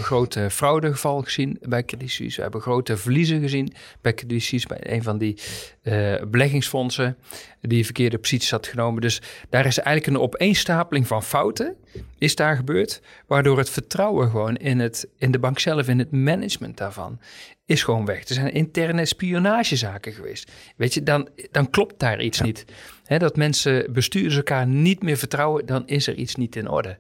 grote 0.02 0.50
fraudegeval 0.50 1.22
gezien 1.22 1.58
bij 1.62 1.86
Credit 1.86 2.10
Suisse. 2.10 2.36
We 2.36 2.42
hebben 2.42 2.62
grote 2.62 2.98
verliezen 2.98 3.42
gezien 3.42 3.74
bij 4.02 4.14
Credit 4.14 4.44
Suisse, 4.44 4.68
bij 4.68 4.94
een 4.94 5.04
van 5.04 5.18
die 5.18 5.42
uh, 5.86 6.16
beleggingsfondsen 6.28 7.18
die 7.62 7.86
verkeerde 7.86 8.18
posities 8.18 8.52
had 8.52 8.68
genomen. 8.68 9.02
Dus 9.02 9.22
daar 9.50 9.66
is 9.66 9.80
eigenlijk 9.80 10.18
een 10.18 10.24
opeenstapeling 10.24 11.08
van 11.08 11.24
fouten, 11.24 11.76
is 12.18 12.36
daar 12.36 12.56
gebeurd, 12.56 13.02
waardoor 13.28 13.58
het 13.58 13.70
vertrouwen 13.70 14.30
gewoon 14.30 14.56
in, 14.56 14.80
het, 14.80 15.08
in 15.18 15.32
de 15.32 15.40
bank 15.40 15.60
zelf, 15.60 15.88
in 15.88 16.00
het 16.00 16.12
management 16.12 16.78
daarvan, 16.78 17.20
is 17.66 17.84
gewoon 17.84 18.06
weg. 18.06 18.28
Er 18.28 18.34
zijn 18.34 18.54
interne 18.54 19.06
spionagezaken 19.06 20.12
geweest. 20.12 20.52
Weet 20.76 20.94
je, 20.94 21.04
dan, 21.04 21.30
dan 21.52 21.70
klopt 21.70 22.00
daar 22.00 22.22
iets 22.22 22.42
niet. 22.42 22.66
He, 23.04 23.18
dat 23.18 23.36
mensen 23.36 23.94
bestuurders 23.94 24.36
elkaar 24.36 24.68
niet 24.68 25.04
meer 25.04 25.18
vertrouwen, 25.18 25.66
dan 25.66 25.88
is 25.88 26.08
er 26.08 26.16
iets 26.16 26.36
niet 26.36 26.56
in 26.56 26.70
orde. 26.70 26.98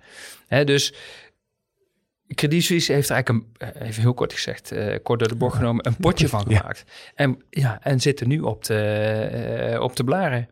He, 0.47 0.63
dus 0.63 0.93
Credit 2.27 2.63
Suisse 2.63 2.93
heeft 2.93 3.09
er 3.09 3.15
eigenlijk, 3.15 3.45
een, 3.57 3.69
eh, 3.73 3.87
even 3.87 4.01
heel 4.01 4.13
kort 4.13 4.33
gezegd, 4.33 4.73
uh, 4.73 4.95
kort 5.03 5.19
door 5.19 5.27
de 5.27 5.35
bocht 5.35 5.55
genomen, 5.55 5.87
een 5.87 5.95
potje 5.95 6.27
van 6.35 6.41
gemaakt. 6.41 6.83
En, 7.15 7.43
ja, 7.49 7.79
en 7.81 7.99
zit 7.99 8.19
er 8.19 8.27
nu 8.27 8.39
op 8.39 8.63
te, 8.63 9.71
uh, 9.73 9.81
op 9.81 9.95
te 9.95 10.03
blaren. 10.03 10.49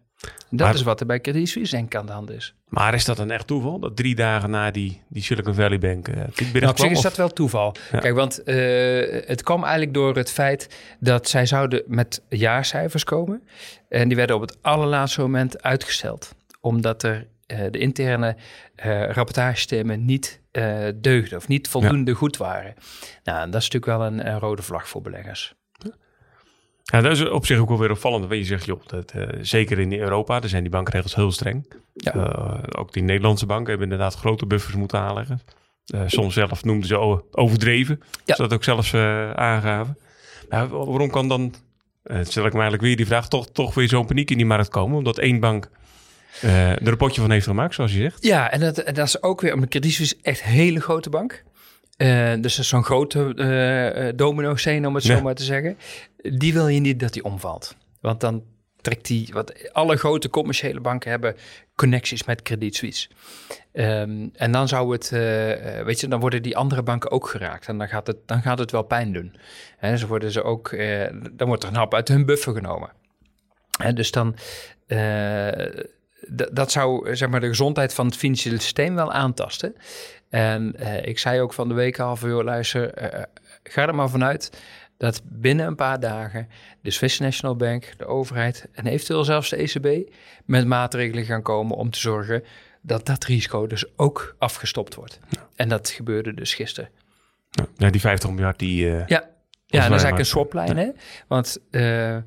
Dat 0.50 0.74
is 0.74 0.82
wat 0.82 1.00
er 1.00 1.06
bij 1.06 1.22
Credit 1.22 1.50
Suisse 1.50 1.76
denk 1.76 1.86
ik 1.86 1.96
aan 1.96 2.06
de 2.06 2.12
hand 2.12 2.32
is. 2.32 2.56
Maar 2.68 2.94
is 2.94 3.06
dat 3.06 3.20
een 3.20 3.32
echt 3.32 3.48
toeval? 3.48 3.80
Dat 3.80 3.96
drie 3.96 4.16
dagen 4.16 4.50
na 4.50 4.72
die, 4.72 5.02
die 5.08 5.24
Silicon 5.24 5.54
Valley 5.54 5.80
Bank 5.80 6.08
uh, 6.08 6.16
nou, 6.54 6.68
op 6.68 6.80
zich 6.80 6.92
is 6.92 7.02
dat 7.02 7.18
wel 7.18 7.30
toeval. 7.30 7.76
Kijk, 7.92 8.16
want 8.16 8.42
uh, 8.46 9.26
het 9.26 9.44
kwam 9.44 9.62
eigenlijk 9.64 9.94
door 9.94 10.16
het 10.16 10.32
feit 10.32 10.70
dat 11.00 11.30
zij 11.30 11.46
zouden 11.46 11.84
met 11.88 12.22
jaarcijfers 12.30 13.04
komen. 13.04 13.44
En 13.90 14.08
die 14.08 14.18
werden 14.18 14.36
op 14.36 14.42
het 14.42 14.58
allerlaatste 14.62 15.22
moment 15.22 15.64
uitgesteld. 15.64 16.36
Omdat 16.62 17.04
er 17.04 17.28
de 17.72 17.78
interne 17.78 18.36
rapportagestemmen 19.10 20.06
niet 20.06 20.42
deugden 20.96 21.38
of 21.38 21.48
niet 21.48 21.68
voldoende 21.68 22.14
goed 22.14 22.38
waren. 22.38 22.74
Nou, 23.24 23.50
dat 23.52 23.62
is 23.62 23.70
natuurlijk 23.70 23.86
wel 23.86 24.06
een, 24.06 24.28
een 24.28 24.40
rode 24.40 24.62
vlag 24.62 24.88
voor 24.88 25.02
beleggers. 25.02 25.56
Ja, 26.84 27.02
dat 27.02 27.12
is 27.12 27.30
op 27.30 27.46
zich 27.46 27.58
ook 27.58 27.70
wel 27.70 27.80
weer 27.80 27.92
opvallend. 27.92 28.26
Want 28.28 28.40
je 28.40 28.46
zegt, 28.46 28.66
joh, 28.66 28.82
dat, 28.86 29.14
uh, 29.16 29.28
zeker 29.42 29.80
in 29.80 29.94
Europa, 29.94 30.40
daar 30.40 30.50
zijn 30.50 30.62
die 30.62 30.72
bankregels 30.72 31.16
heel 31.16 31.32
streng. 31.32 31.74
Ja. 31.94 32.16
Uh, 32.16 32.64
ook 32.78 32.94
die 32.94 33.04
Nederlandse 33.04 33.46
banken 33.46 33.70
hebben 33.70 33.92
inderdaad 33.92 34.16
grote 34.16 34.46
buffers 34.46 34.76
moeten 34.76 35.00
aanleggen. 35.00 35.42
Uh, 35.96 36.02
soms 36.06 36.34
zelf 36.34 36.64
noemden 36.64 36.88
ze 36.88 36.98
overdreven. 37.32 38.02
Ja. 38.26 38.36
dat 38.36 38.54
ook 38.54 38.64
zelfs 38.64 38.94
aangaven. 39.36 39.98
Maar 40.50 40.68
waarom 40.68 41.10
kan 41.10 41.28
dan 41.28 41.54
stel 42.22 42.46
ik 42.46 42.54
me 42.54 42.60
eigenlijk 42.60 42.82
weer 42.82 42.96
die 42.96 43.06
vraag, 43.06 43.28
toch, 43.28 43.48
toch 43.52 43.74
weer 43.74 43.88
zo'n 43.88 44.06
paniek 44.06 44.32
in 44.32 44.38
die 44.38 44.46
markt 44.46 44.70
komen, 44.70 44.98
omdat 44.98 45.18
één 45.18 45.40
bank 45.40 45.70
er 46.42 46.88
een 46.88 46.98
potje 46.98 47.22
van 47.22 47.32
heeft 47.32 47.46
gemaakt, 47.46 47.74
zoals 47.74 47.94
je 47.94 48.00
zegt. 48.00 48.24
Ja, 48.24 48.52
en 48.52 48.60
dat, 48.60 48.76
dat 48.76 48.98
is 48.98 49.22
ook 49.24 49.42
weer, 49.42 49.54
omdat 49.54 49.70
Credit 49.70 49.92
Suisse 49.92 50.16
echt 50.22 50.40
een 50.40 50.46
hele 50.46 50.80
grote 50.80 51.10
bank. 51.10 51.44
Uh, 51.98 52.30
dus 52.30 52.56
dat 52.56 52.64
is 52.64 52.68
zo'n 52.68 52.84
grote 52.84 53.34
uh, 53.36 54.18
domino-scene, 54.18 54.88
om 54.88 54.96
het 54.96 55.04
zo 55.04 55.22
maar 55.22 55.36
te 55.36 55.44
zeggen. 55.44 55.78
Die 56.18 56.54
wil 56.54 56.68
je 56.68 56.80
niet 56.80 57.00
dat 57.00 57.14
die 57.14 57.24
omvalt. 57.24 57.76
Want 58.02 58.22
dan 58.22 58.44
trekt 58.82 59.06
die, 59.06 59.30
wat 59.34 59.74
alle 59.74 59.98
grote 59.98 60.30
commerciële 60.30 60.80
banken 60.80 61.10
hebben 61.10 61.36
connecties 61.76 62.24
met 62.24 62.42
Credit 62.42 62.76
Suisse. 62.76 63.10
Um, 63.74 64.30
en 64.34 64.52
dan 64.52 64.68
zou 64.68 64.92
het, 64.92 65.12
uh, 65.14 65.20
weet 65.86 66.00
je, 66.00 66.08
dan 66.08 66.20
worden 66.20 66.42
die 66.42 66.58
andere 66.58 66.84
banken 66.84 67.12
ook 67.12 67.30
geraakt. 67.30 67.68
En 67.68 67.78
dan 67.78 67.88
gaat 67.88 68.08
het, 68.08 68.18
dan 68.26 68.42
gaat 68.42 68.60
het 68.60 68.72
wel 68.72 68.84
pijn 68.84 69.14
doen. 69.14 69.36
En 69.80 69.98
ze 69.98 70.08
worden 70.08 70.32
ze 70.32 70.44
ook, 70.44 70.78
dan 71.32 71.48
wordt 71.48 71.64
er 71.64 71.70
een 71.70 71.76
hap 71.76 71.94
uit 71.94 72.08
hun 72.08 72.26
buffer 72.26 72.54
genomen. 72.54 72.92
En 73.80 73.96
dus 73.96 74.12
dan, 74.12 74.36
dat 76.52 76.72
zou 76.72 77.16
zeg 77.16 77.30
maar 77.30 77.40
de 77.40 77.48
gezondheid 77.48 77.94
van 77.94 78.06
het 78.06 78.16
financiële 78.16 78.60
systeem 78.60 78.96
wel 78.96 79.12
aantasten. 79.12 79.76
En 80.30 80.76
ik 81.06 81.20
zei 81.20 81.42
ook 81.42 81.54
van 81.54 81.68
de 81.68 81.74
week 81.74 82.00
al 82.00 82.16
van, 82.16 82.30
joh, 82.30 82.44
luister, 82.44 82.92
ga 83.64 83.88
er 83.88 83.96
maar 83.96 84.10
vanuit 84.10 84.52
dat 84.98 85.22
binnen 85.24 85.66
een 85.66 85.76
paar 85.76 86.00
dagen 86.00 86.48
de 86.82 86.92
Swiss 86.92 87.20
National 87.20 87.56
Bank, 87.56 87.94
de 87.98 88.06
overheid 88.06 88.68
en 88.72 88.88
eventueel 88.88 89.24
zelfs 89.24 89.50
de 89.50 89.56
ECB 89.56 90.12
met 90.46 90.66
maatregelen 90.66 91.26
gaan 91.26 91.42
komen 91.42 91.78
om 91.78 91.90
te 91.90 92.00
zorgen 92.00 92.44
dat 92.82 93.06
dat 93.06 93.24
risico 93.24 93.68
dus 93.68 93.86
ook 93.96 94.36
afgestopt 94.38 94.96
wordt. 94.96 95.20
En 95.56 95.70
dat 95.70 95.90
gebeurde 95.90 96.34
dus 96.34 96.54
gisteren. 96.54 96.90
Ja, 97.78 97.90
die 97.90 98.02
50 98.02 98.30
miljard 98.30 98.60
die... 98.60 98.86
Uh, 98.86 98.92
ja, 98.92 99.06
ja 99.08 99.84
en 99.84 99.90
dat 99.90 100.00
is 100.00 100.04
eigenlijk 100.04 100.18
een 100.18 100.26
swaplijn. 100.26 100.78
Hè? 100.78 100.90
Want 101.28 101.58
uh, 101.72 102.18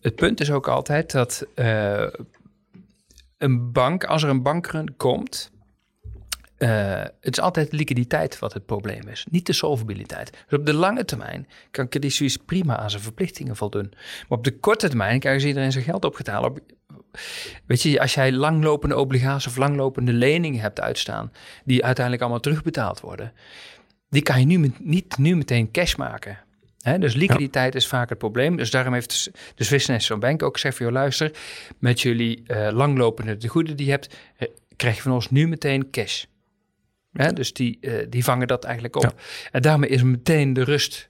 het 0.00 0.14
punt 0.14 0.40
is 0.40 0.50
ook 0.50 0.68
altijd 0.68 1.10
dat 1.10 1.46
uh, 1.54 2.06
een 3.38 3.72
bank, 3.72 4.04
als 4.04 4.22
er 4.22 4.28
een 4.28 4.42
bankrun 4.42 4.96
komt, 4.96 5.50
uh, 6.58 7.02
het 7.20 7.32
is 7.36 7.40
altijd 7.40 7.72
liquiditeit 7.72 8.38
wat 8.38 8.52
het 8.52 8.66
probleem 8.66 9.08
is, 9.08 9.26
niet 9.30 9.46
de 9.46 9.52
solvabiliteit. 9.52 10.44
Dus 10.48 10.58
op 10.58 10.66
de 10.66 10.74
lange 10.74 11.04
termijn 11.04 11.48
kan 11.70 11.88
Credit 11.88 12.12
Suisse 12.12 12.38
prima 12.38 12.76
aan 12.76 12.90
zijn 12.90 13.02
verplichtingen 13.02 13.56
voldoen. 13.56 13.88
Maar 14.28 14.38
op 14.38 14.44
de 14.44 14.58
korte 14.58 14.88
termijn 14.88 15.20
krijgt 15.20 15.44
iedereen 15.44 15.72
zijn 15.72 15.84
geld 15.84 16.04
opgetaald. 16.04 16.44
Op, 16.44 16.60
weet 17.66 17.82
je, 17.82 18.00
als 18.00 18.14
jij 18.14 18.32
langlopende 18.32 18.96
obligaties 18.96 19.46
of 19.46 19.56
langlopende 19.56 20.12
leningen 20.12 20.60
hebt 20.60 20.80
uitstaan, 20.80 21.32
die 21.64 21.84
uiteindelijk 21.84 22.24
allemaal 22.24 22.42
terugbetaald 22.42 23.00
worden, 23.00 23.32
die 24.08 24.22
kan 24.22 24.40
je 24.40 24.46
nu 24.46 24.72
niet 24.78 25.18
nu 25.18 25.36
meteen 25.36 25.70
cash 25.70 25.94
maken. 25.94 26.38
He, 26.78 26.98
dus 26.98 27.14
liquiditeit 27.14 27.74
is 27.74 27.86
vaak 27.86 28.08
het 28.08 28.18
probleem. 28.18 28.56
Dus 28.56 28.70
daarom 28.70 28.92
heeft 28.92 29.30
de 29.54 29.64
Swiss 29.64 29.86
National 29.86 30.22
Bank 30.22 30.42
ook 30.42 30.54
gezegd: 30.54 30.78
joh, 30.78 30.90
luister, 30.90 31.32
met 31.78 32.00
jullie 32.00 32.42
uh, 32.46 32.68
langlopende 32.72 33.36
tegoeden 33.36 33.76
die 33.76 33.86
je 33.86 33.92
hebt, 33.92 34.16
uh, 34.38 34.48
krijg 34.76 34.96
je 34.96 35.02
van 35.02 35.12
ons 35.12 35.30
nu 35.30 35.48
meteen 35.48 35.90
cash. 35.90 36.24
Hè? 37.12 37.32
Dus 37.32 37.52
die, 37.52 37.78
uh, 37.80 38.06
die 38.08 38.24
vangen 38.24 38.46
dat 38.46 38.64
eigenlijk 38.64 38.96
op. 38.96 39.20
En 39.50 39.62
daarmee 39.62 39.90
is 39.90 40.02
meteen 40.02 40.52
de 40.52 40.64
rust 40.64 41.08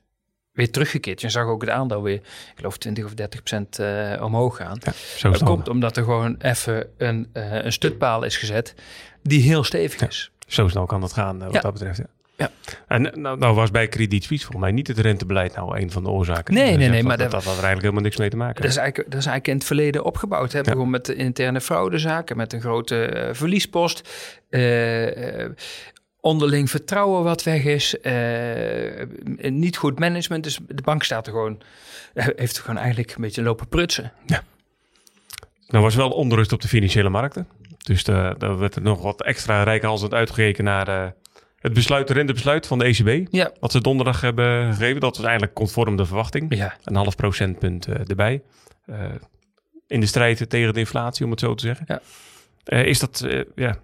weer 0.52 0.70
teruggekeerd. 0.70 1.20
Je 1.20 1.28
zag 1.28 1.46
ook 1.46 1.60
het 1.60 1.70
aandeel 1.70 2.02
weer, 2.02 2.16
ik 2.16 2.52
geloof 2.54 2.78
20 2.78 3.04
of 3.04 3.14
30 3.14 3.42
procent 3.42 3.78
omhoog 4.20 4.56
gaan. 4.56 4.76
Ja, 4.80 4.92
zo 5.16 5.30
dat 5.30 5.42
komt 5.42 5.68
omdat 5.68 5.96
er 5.96 6.04
gewoon 6.04 6.36
even 6.38 6.86
een, 6.96 7.28
een 7.32 7.72
stutpaal 7.72 8.22
is 8.22 8.36
gezet 8.36 8.74
die 9.22 9.42
heel 9.42 9.64
stevig 9.64 10.08
is. 10.08 10.30
Zo 10.46 10.68
snel 10.68 10.86
kan 10.86 11.00
dat 11.00 11.12
gaan 11.12 11.38
wat 11.38 11.62
dat 11.62 11.72
betreft. 11.72 12.00
Ja. 12.38 12.50
En 12.88 13.02
nou, 13.02 13.38
nou, 13.38 13.54
was 13.54 13.70
bij 13.70 13.88
Credit 13.88 14.24
Suisse 14.24 14.44
volgens 14.44 14.64
mij 14.64 14.74
niet 14.74 14.86
het 14.86 14.98
rentebeleid 14.98 15.54
nou 15.54 15.80
een 15.80 15.90
van 15.90 16.02
de 16.02 16.08
oorzaken. 16.08 16.54
Nee, 16.54 16.76
nee, 16.76 16.88
nee. 16.88 17.02
maar 17.02 17.18
dat, 17.18 17.30
dat, 17.30 17.44
had 17.44 17.56
er 17.56 17.64
eigenlijk 17.64 17.80
helemaal 17.80 18.02
niks 18.02 18.16
mee 18.16 18.28
te 18.28 18.36
maken. 18.36 18.62
Dat 18.62 18.70
is 18.70 18.76
eigenlijk, 18.76 19.10
dat 19.10 19.20
is 19.20 19.26
eigenlijk 19.26 19.46
in 19.46 19.54
het 19.54 19.64
verleden 19.64 20.04
opgebouwd. 20.04 20.52
Hè? 20.52 20.58
Ja. 20.58 20.70
Gewoon 20.70 20.90
met 20.90 21.06
de 21.06 21.14
interne 21.14 21.60
fraudezaken, 21.60 22.36
met 22.36 22.52
een 22.52 22.60
grote 22.60 23.12
uh, 23.14 23.34
verliespost. 23.34 24.08
Uh, 24.50 25.48
onderling 26.20 26.70
vertrouwen 26.70 27.24
wat 27.24 27.42
weg 27.42 27.64
is. 27.64 27.96
Uh, 28.02 28.12
niet 29.50 29.76
goed 29.76 29.98
management. 29.98 30.44
Dus 30.44 30.58
de 30.68 30.82
bank 30.82 31.02
staat 31.02 31.26
er 31.26 31.32
gewoon, 31.32 31.60
heeft 32.14 32.56
er 32.56 32.62
gewoon 32.62 32.80
eigenlijk 32.80 33.14
een 33.14 33.22
beetje 33.22 33.42
lopen 33.42 33.68
prutsen. 33.68 34.12
Ja. 34.26 34.42
Nou 35.66 35.84
was 35.84 35.94
wel 35.94 36.10
onrust 36.10 36.52
op 36.52 36.60
de 36.60 36.68
financiële 36.68 37.08
markten. 37.08 37.48
Dus 37.78 38.04
daar 38.04 38.58
werd 38.58 38.74
er 38.74 38.82
nog 38.82 39.02
wat 39.02 39.22
extra 39.22 39.62
rijkhalsend 39.62 40.14
uitgekeken 40.14 40.64
naar 40.64 41.14
het 41.58 41.72
besluit, 41.72 42.08
de 42.08 42.14
rentebesluit 42.14 42.66
van 42.66 42.78
de 42.78 42.84
ECB. 42.84 43.26
Ja. 43.30 43.52
Wat 43.60 43.72
ze 43.72 43.80
donderdag 43.80 44.20
hebben 44.20 44.72
gegeven. 44.74 45.00
Dat 45.00 45.16
was 45.16 45.24
eigenlijk 45.24 45.54
conform 45.54 45.96
de 45.96 46.06
verwachting. 46.06 46.54
Ja. 46.54 46.76
Een 46.84 46.96
half 46.96 47.16
procentpunt 47.16 47.88
uh, 47.88 48.08
erbij. 48.08 48.42
in 49.86 50.00
de 50.00 50.06
strijd 50.06 50.50
tegen 50.50 50.74
de 50.74 50.80
inflatie, 50.80 51.24
om 51.24 51.30
het 51.30 51.40
zo 51.40 51.54
te 51.54 51.66
zeggen. 51.66 51.86
Ja. 52.64 52.76
is 52.76 52.98
dat, 52.98 53.26
ja, 53.54 53.78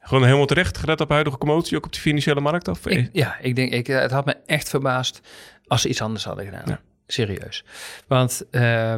gewoon 0.00 0.24
helemaal 0.24 0.46
terecht 0.46 0.78
gelet 0.78 1.00
op 1.00 1.08
huidige 1.08 1.38
commotie, 1.38 1.76
ook 1.76 1.84
op 1.84 1.92
de 1.92 2.00
financiële 2.00 2.40
markt? 2.40 2.68
Of? 2.68 2.86
Ik, 2.86 3.08
ja, 3.12 3.38
ik 3.40 3.56
denk, 3.56 3.72
ik, 3.72 3.86
het 3.86 4.10
had 4.10 4.24
me 4.24 4.36
echt 4.46 4.68
verbaasd 4.68 5.20
als 5.66 5.82
ze 5.82 5.88
iets 5.88 6.02
anders 6.02 6.24
hadden 6.24 6.44
gedaan. 6.44 6.64
Ja. 6.66 6.80
Serieus. 7.06 7.64
Want 8.06 8.42
uh, 8.50 8.94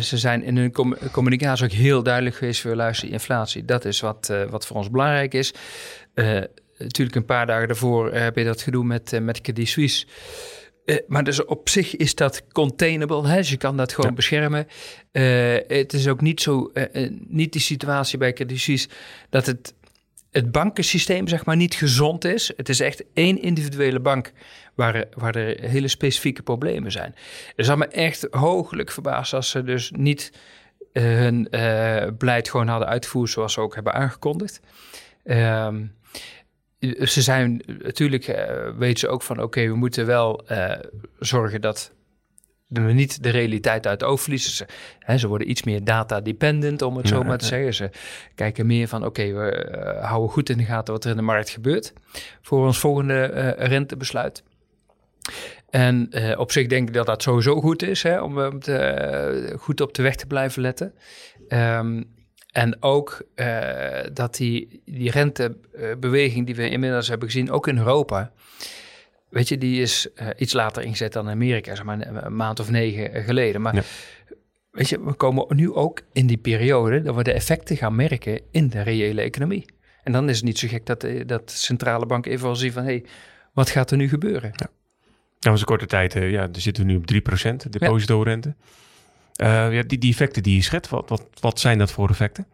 ze 0.00 0.18
zijn 0.18 0.42
in 0.42 0.56
hun 0.56 0.72
com 0.72 0.96
communicatie 1.12 1.64
ook 1.64 1.70
heel 1.70 2.02
duidelijk 2.02 2.36
geweest 2.36 2.60
voor 2.60 2.74
luister, 2.74 3.08
inflatie. 3.08 3.64
Dat 3.64 3.84
is 3.84 4.00
wat, 4.00 4.32
wat 4.50 4.66
voor 4.66 4.76
ons 4.76 4.90
belangrijk 4.90 5.34
is. 5.34 5.54
Natuurlijk 6.82 7.16
een 7.16 7.24
paar 7.24 7.46
dagen 7.46 7.68
daarvoor 7.68 8.12
heb 8.12 8.36
je 8.36 8.44
dat 8.44 8.62
gedoe 8.62 8.84
met, 8.84 9.20
met 9.22 9.40
Credit 9.40 9.68
Suisse. 9.68 10.06
Uh, 10.84 10.96
maar 11.06 11.24
dus 11.24 11.44
op 11.44 11.68
zich 11.68 11.96
is 11.96 12.14
dat 12.14 12.42
containable. 12.52 13.28
Hè? 13.28 13.36
Dus 13.36 13.50
je 13.50 13.56
kan 13.56 13.76
dat 13.76 13.92
gewoon 13.92 14.10
ja. 14.10 14.16
beschermen. 14.16 14.66
Uh, 15.12 15.56
het 15.66 15.92
is 15.92 16.08
ook 16.08 16.20
niet 16.20 16.40
zo, 16.40 16.70
uh, 16.74 17.08
niet 17.26 17.52
die 17.52 17.60
situatie 17.60 18.18
bij 18.18 18.32
Credit 18.32 18.60
Suisse 18.60 18.88
dat 19.30 19.46
het, 19.46 19.74
het 20.30 20.52
bankensysteem 20.52 21.28
zeg 21.28 21.44
maar 21.44 21.56
niet 21.56 21.74
gezond 21.74 22.24
is. 22.24 22.52
Het 22.56 22.68
is 22.68 22.80
echt 22.80 23.04
één 23.14 23.42
individuele 23.42 24.00
bank 24.00 24.32
waar, 24.74 25.04
waar 25.14 25.36
er 25.36 25.70
hele 25.70 25.88
specifieke 25.88 26.42
problemen 26.42 26.92
zijn. 26.92 27.14
Het 27.56 27.66
zal 27.66 27.76
me 27.76 27.86
echt 27.86 28.26
hooglijk 28.30 28.90
verbaasd 28.90 29.32
als 29.32 29.50
ze 29.50 29.62
dus 29.62 29.90
niet 29.96 30.32
hun 30.92 31.48
beleid 32.18 32.50
gewoon 32.50 32.68
hadden 32.68 32.88
uitgevoerd 32.88 33.30
zoals 33.30 33.52
ze 33.52 33.60
ook 33.60 33.74
hebben 33.74 33.94
aangekondigd. 33.94 34.60
Ehm, 35.24 35.84
ze 37.00 37.22
zijn 37.22 37.62
natuurlijk, 37.82 38.28
uh, 38.28 38.68
weten 38.76 38.98
ze 38.98 39.08
ook 39.08 39.22
van 39.22 39.42
oké, 39.42 39.66
we 39.66 39.74
moeten 39.74 40.06
wel 40.06 40.44
uh, 40.50 40.72
zorgen 41.18 41.60
dat 41.60 41.92
we 42.66 42.80
niet 42.80 43.22
de 43.22 43.30
realiteit 43.30 43.86
uit 43.86 44.00
het 44.00 44.10
oog 44.10 44.20
verliezen. 44.20 44.52
Ze, 44.52 44.66
hè, 44.98 45.18
ze 45.18 45.28
worden 45.28 45.50
iets 45.50 45.62
meer 45.62 45.84
data-dependent, 45.84 46.82
om 46.82 46.96
het 46.96 47.08
ja, 47.08 47.14
zo 47.14 47.22
maar 47.22 47.38
te 47.38 47.44
zeggen. 47.44 47.74
Ze 47.74 47.90
kijken 48.34 48.66
meer 48.66 48.88
van 48.88 49.04
oké, 49.04 49.32
we 49.32 49.70
uh, 49.70 50.04
houden 50.08 50.30
goed 50.30 50.48
in 50.48 50.56
de 50.56 50.64
gaten 50.64 50.92
wat 50.92 51.04
er 51.04 51.10
in 51.10 51.16
de 51.16 51.22
markt 51.22 51.50
gebeurt 51.50 51.92
voor 52.42 52.66
ons 52.66 52.78
volgende 52.78 53.24
rentebesluit. 53.58 54.42
En 55.70 56.10
op 56.38 56.52
zich 56.52 56.66
denk 56.66 56.88
ik 56.88 56.94
dat 56.94 57.06
dat 57.06 57.22
sowieso 57.22 57.60
goed 57.60 57.82
is, 57.82 58.02
hè, 58.02 58.20
om 58.20 58.60
te, 58.60 59.54
goed 59.58 59.80
op 59.80 59.94
de 59.94 60.02
weg 60.02 60.16
te 60.16 60.26
blijven 60.26 60.62
letten. 60.62 60.94
Um, 61.48 62.21
en 62.52 62.82
ook 62.82 63.22
uh, 63.34 64.00
dat 64.12 64.36
die, 64.36 64.82
die 64.84 65.10
rentebeweging 65.10 66.46
die 66.46 66.54
we 66.54 66.68
inmiddels 66.68 67.08
hebben 67.08 67.30
gezien, 67.30 67.50
ook 67.50 67.66
in 67.66 67.78
Europa, 67.78 68.32
weet 69.28 69.48
je, 69.48 69.58
die 69.58 69.82
is 69.82 70.08
uh, 70.14 70.28
iets 70.36 70.52
later 70.52 70.82
ingezet 70.82 71.12
dan 71.12 71.26
in 71.26 71.32
Amerika, 71.32 71.74
zeg 71.74 71.84
maar 71.84 72.00
een, 72.00 72.26
een 72.26 72.36
maand 72.36 72.60
of 72.60 72.70
negen 72.70 73.24
geleden. 73.24 73.60
Maar 73.60 73.74
ja. 73.74 73.82
weet 74.70 74.88
je, 74.88 75.04
we 75.04 75.12
komen 75.12 75.46
nu 75.56 75.72
ook 75.72 76.00
in 76.12 76.26
die 76.26 76.36
periode 76.36 77.02
dat 77.02 77.14
we 77.14 77.22
de 77.22 77.32
effecten 77.32 77.76
gaan 77.76 77.94
merken 77.94 78.40
in 78.50 78.68
de 78.68 78.82
reële 78.82 79.20
economie. 79.20 79.64
En 80.02 80.12
dan 80.12 80.28
is 80.28 80.36
het 80.36 80.44
niet 80.44 80.58
zo 80.58 80.68
gek 80.68 80.86
dat, 80.86 81.00
dat 81.26 81.48
de 81.48 81.56
centrale 81.56 82.06
bank 82.06 82.26
even 82.26 82.48
al 82.48 82.56
ziet 82.56 82.72
van, 82.72 82.82
hé, 82.82 82.88
hey, 82.88 83.04
wat 83.52 83.70
gaat 83.70 83.90
er 83.90 83.96
nu 83.96 84.08
gebeuren? 84.08 84.50
Ja. 84.54 84.70
Nou, 85.40 85.54
was 85.54 85.60
een 85.60 85.66
korte 85.66 85.86
tijd, 85.86 86.12
ja, 86.12 86.46
daar 86.46 86.60
zitten 86.60 86.86
we 86.86 86.92
nu 86.92 86.96
op 86.96 87.30
3% 87.66 87.70
depositorente. 87.70 88.48
Ja. 88.48 88.64
Uh, 89.36 89.72
ja, 89.72 89.82
die, 89.82 89.98
die 89.98 90.10
effecten 90.10 90.42
die 90.42 90.54
je 90.54 90.62
schet, 90.62 90.88
wat, 90.88 91.08
wat, 91.08 91.22
wat 91.40 91.60
zijn 91.60 91.78
dat 91.78 91.90
voor 91.90 92.10
effecten? 92.10 92.46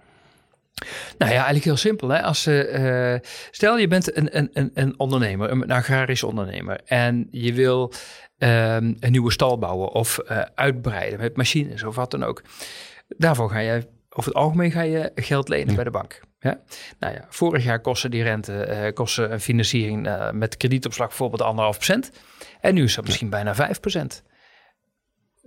Nou 1.19 1.31
ja, 1.31 1.37
eigenlijk 1.37 1.65
heel 1.65 1.77
simpel. 1.77 2.09
Hè? 2.09 2.23
Als, 2.23 2.47
uh, 2.47 3.15
stel, 3.51 3.79
je 3.79 3.89
bent 3.89 4.17
een, 4.17 4.37
een, 4.37 4.71
een 4.75 4.99
ondernemer, 4.99 5.51
een 5.51 5.71
agrarisch 5.71 6.23
ondernemer, 6.23 6.81
en 6.85 7.29
je 7.31 7.53
wil 7.53 7.93
um, 8.39 8.97
een 9.01 9.11
nieuwe 9.11 9.33
stal 9.33 9.59
bouwen 9.59 9.93
of 9.93 10.19
uh, 10.31 10.41
uitbreiden 10.55 11.21
met 11.21 11.37
machines 11.37 11.83
of 11.83 11.95
wat 11.95 12.11
dan 12.11 12.25
ook. 12.25 12.43
Daarvoor 13.09 13.51
ga 13.51 13.59
je, 13.59 13.87
over 14.11 14.31
het 14.31 14.41
algemeen 14.41 14.71
ga 14.71 14.83
je 14.83 15.13
geld 15.15 15.49
lenen 15.49 15.69
ja. 15.69 15.75
bij 15.75 15.85
de 15.85 15.91
bank. 15.91 16.21
Ja? 16.41 16.61
Nou 16.99 17.15
ja, 17.15 17.25
vorig 17.29 17.65
jaar 17.65 17.81
kostte 17.81 18.09
die 18.09 18.23
rente, 18.23 18.69
uh, 18.71 18.93
kostte 18.93 19.23
een 19.23 19.41
financiering 19.41 20.09
met 20.33 20.57
kredietopslag 20.57 21.09
bijvoorbeeld 21.09 21.43
anderhalf 21.43 21.77
procent. 21.77 22.11
En 22.61 22.75
nu 22.75 22.83
is 22.83 22.95
dat 22.95 23.05
misschien 23.05 23.31
bijna 23.31 23.55
vijf 23.55 23.81
procent 23.81 24.23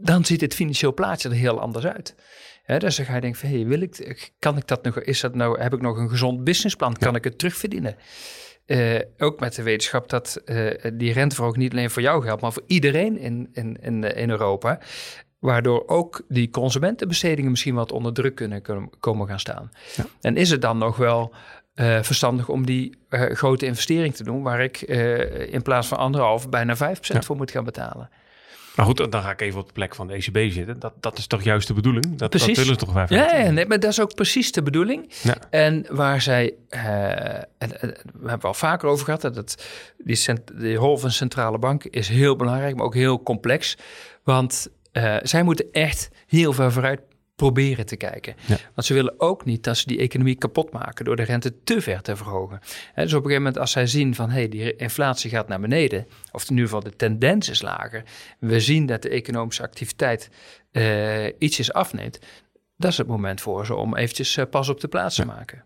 dan 0.01 0.25
ziet 0.25 0.41
het 0.41 0.53
financieel 0.53 0.93
plaatje 0.93 1.29
er 1.29 1.35
heel 1.35 1.59
anders 1.59 1.85
uit. 1.85 2.15
He, 2.63 2.77
dus 2.77 2.95
dan 2.95 3.05
ga 3.05 3.15
je 3.15 3.21
denken 3.21 3.39
van, 3.39 3.49
hey, 3.49 3.65
wil 3.65 3.81
ik, 3.81 4.31
kan 4.39 4.57
ik 4.57 4.67
dat 4.67 4.83
nog, 4.83 4.99
is 4.99 5.19
dat 5.19 5.35
nou, 5.35 5.61
heb 5.61 5.73
ik 5.73 5.81
nog 5.81 5.97
een 5.97 6.09
gezond 6.09 6.43
businessplan? 6.43 6.97
Kan 6.97 7.11
ja. 7.11 7.17
ik 7.17 7.23
het 7.23 7.37
terugverdienen? 7.37 7.95
Uh, 8.65 8.99
ook 9.17 9.39
met 9.39 9.55
de 9.55 9.63
wetenschap 9.63 10.09
dat 10.09 10.41
uh, 10.45 10.71
die 10.93 11.13
renteverhoging 11.13 11.63
niet 11.63 11.71
alleen 11.71 11.89
voor 11.89 12.01
jou 12.01 12.23
geldt, 12.23 12.41
maar 12.41 12.53
voor 12.53 12.63
iedereen 12.67 13.17
in, 13.17 13.49
in, 13.51 13.77
in, 13.81 14.03
in 14.03 14.29
Europa. 14.29 14.79
Waardoor 15.39 15.87
ook 15.87 16.21
die 16.27 16.49
consumentenbestedingen 16.49 17.51
misschien 17.51 17.75
wat 17.75 17.91
onder 17.91 18.13
druk 18.13 18.35
kunnen 18.35 18.61
kunnen 18.61 18.89
komen 18.99 19.27
gaan 19.27 19.39
staan. 19.39 19.71
Ja. 19.95 20.05
En 20.21 20.37
is 20.37 20.49
het 20.49 20.61
dan 20.61 20.77
nog 20.77 20.97
wel 20.97 21.33
eh, 21.73 22.01
verstandig 22.01 22.49
om 22.49 22.65
die 22.65 22.97
eh, 23.09 23.21
grote 23.21 23.65
investering 23.65 24.15
te 24.15 24.23
doen, 24.23 24.43
waar 24.43 24.61
ik 24.61 24.81
eh, 24.81 25.53
in 25.53 25.61
plaats 25.61 25.87
van 25.87 25.97
anderhalf 25.97 26.49
bijna 26.49 26.75
5% 26.75 26.79
Ja. 27.01 27.21
voor 27.21 27.35
moet 27.35 27.51
gaan 27.51 27.63
betalen? 27.63 28.09
Maar 28.75 28.85
goed, 28.85 29.11
dan 29.11 29.21
ga 29.21 29.31
ik 29.31 29.41
even 29.41 29.59
op 29.59 29.67
de 29.67 29.73
plek 29.73 29.95
van 29.95 30.07
de 30.07 30.13
ECB 30.13 30.51
zitten. 30.51 30.79
Dat, 30.79 30.93
dat 30.99 31.17
is 31.17 31.27
toch 31.27 31.43
juist 31.43 31.67
de 31.67 31.73
bedoeling? 31.73 32.05
Dat, 32.15 32.31
dat 32.31 32.45
willen 32.45 32.65
ze 32.65 32.75
toch 32.75 32.93
wel 32.93 33.05
Ja, 33.09 33.35
ja 33.35 33.49
nee, 33.49 33.65
maar 33.65 33.79
dat 33.79 33.89
is 33.89 34.01
ook 34.01 34.15
precies 34.15 34.51
de 34.51 34.63
bedoeling. 34.63 35.11
Ja. 35.21 35.37
En 35.49 35.85
waar 35.89 36.21
zij, 36.21 36.53
eh, 36.69 37.35
en, 37.35 37.45
en 37.57 37.97
we 38.13 38.29
hebben 38.29 38.47
al 38.47 38.53
vaker 38.53 38.89
over 38.89 39.05
gehad, 39.05 39.21
dat 39.21 39.35
het, 39.35 39.67
die, 39.97 40.15
cent, 40.15 40.59
die 40.59 40.75
rol 40.75 40.97
van 40.97 41.11
centrale 41.11 41.57
bank 41.57 41.83
is 41.83 42.07
heel 42.07 42.35
belangrijk, 42.35 42.75
maar 42.75 42.85
ook 42.85 42.95
heel 42.95 43.23
complex. 43.23 43.77
Want 44.23 44.67
eh, 44.91 45.15
zij 45.21 45.43
moeten 45.43 45.65
echt 45.71 46.09
heel 46.27 46.53
ver 46.53 46.71
vooruit 46.71 47.01
proberen 47.41 47.85
te 47.85 47.95
kijken. 47.95 48.35
Ja. 48.45 48.57
Want 48.75 48.87
ze 48.87 48.93
willen 48.93 49.13
ook 49.17 49.45
niet 49.45 49.63
dat 49.63 49.77
ze 49.77 49.87
die 49.87 49.99
economie 49.99 50.35
kapot 50.35 50.71
maken 50.71 51.05
door 51.05 51.15
de 51.15 51.23
rente 51.23 51.63
te 51.63 51.81
ver 51.81 52.01
te 52.01 52.15
verhogen. 52.15 52.59
Hè, 52.93 53.03
dus 53.03 53.13
op 53.13 53.17
een 53.17 53.29
gegeven 53.29 53.33
moment 53.43 53.57
als 53.57 53.71
zij 53.71 53.87
zien 53.87 54.15
van 54.15 54.29
hey, 54.29 54.49
die 54.49 54.75
inflatie 54.75 55.29
gaat 55.29 55.47
naar 55.47 55.59
beneden, 55.59 56.07
of 56.31 56.43
in 56.43 56.49
ieder 56.49 56.65
geval 56.65 56.83
de 56.83 56.95
tendens 56.95 57.49
is 57.49 57.61
lager, 57.61 58.03
we 58.39 58.59
zien 58.59 58.85
dat 58.85 59.01
de 59.01 59.09
economische 59.09 59.63
activiteit 59.63 60.29
eh, 60.71 61.25
ietsjes 61.25 61.73
afneemt, 61.73 62.19
dat 62.77 62.91
is 62.91 62.97
het 62.97 63.07
moment 63.07 63.41
voor 63.41 63.65
ze 63.65 63.75
om 63.75 63.95
eventjes 63.95 64.37
eh, 64.37 64.45
pas 64.49 64.69
op 64.69 64.79
de 64.79 64.87
plaats 64.87 65.15
te 65.15 65.25
maken. 65.25 65.63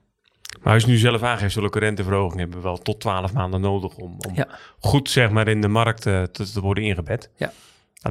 Maar 0.63 0.73
als 0.73 0.83
je 0.83 0.89
nu 0.89 0.97
zelf 0.97 1.21
aangeeft, 1.21 1.53
zulke 1.53 1.79
renteverhogingen 1.79 2.39
hebben 2.39 2.57
we 2.57 2.63
wel 2.63 2.77
tot 2.77 2.99
12 2.99 3.33
maanden 3.33 3.61
nodig 3.61 3.95
om, 3.95 4.17
om 4.27 4.35
Ja. 4.35 4.47
goed 4.79 5.09
zeg 5.09 5.29
maar, 5.29 5.47
in 5.47 5.61
de 5.61 5.67
markt 5.67 6.05
eh, 6.05 6.23
te, 6.23 6.51
te 6.51 6.61
worden 6.61 6.83
ingebed. 6.83 7.29
Ja. 7.35 7.51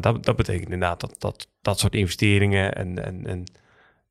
Nou, 0.01 0.15
dat, 0.15 0.25
dat 0.25 0.37
betekent 0.37 0.65
inderdaad 0.65 1.01
dat, 1.01 1.17
dat 1.19 1.49
dat 1.63 1.79
soort 1.79 1.95
investeringen 1.95 2.75
en, 2.75 3.05
en, 3.05 3.27
en 3.27 3.45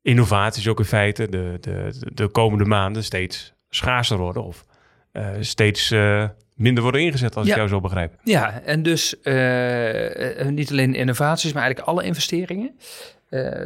innovaties 0.02 0.68
ook 0.68 0.78
in 0.78 0.84
feite 0.84 1.28
de, 1.28 1.56
de, 1.60 1.94
de 2.14 2.28
komende 2.28 2.64
maanden 2.64 3.04
steeds 3.04 3.52
schaarser 3.68 4.16
worden 4.16 4.44
of 4.44 4.64
eh, 5.12 5.28
steeds 5.40 5.90
eh, 5.90 6.28
minder 6.54 6.82
worden 6.82 7.00
ingezet, 7.00 7.36
als 7.36 7.46
Ja. 7.46 7.50
ik 7.52 7.56
jou 7.56 7.68
zo 7.68 7.80
begrijp. 7.80 8.14
Ja, 8.22 8.60
en 8.60 8.82
dus 8.82 9.20
eh, 9.20 10.46
niet 10.46 10.70
alleen 10.70 10.94
innovaties, 10.94 11.52
maar 11.52 11.62
eigenlijk 11.62 11.92
alle 11.92 12.04
investeringen 12.04 12.78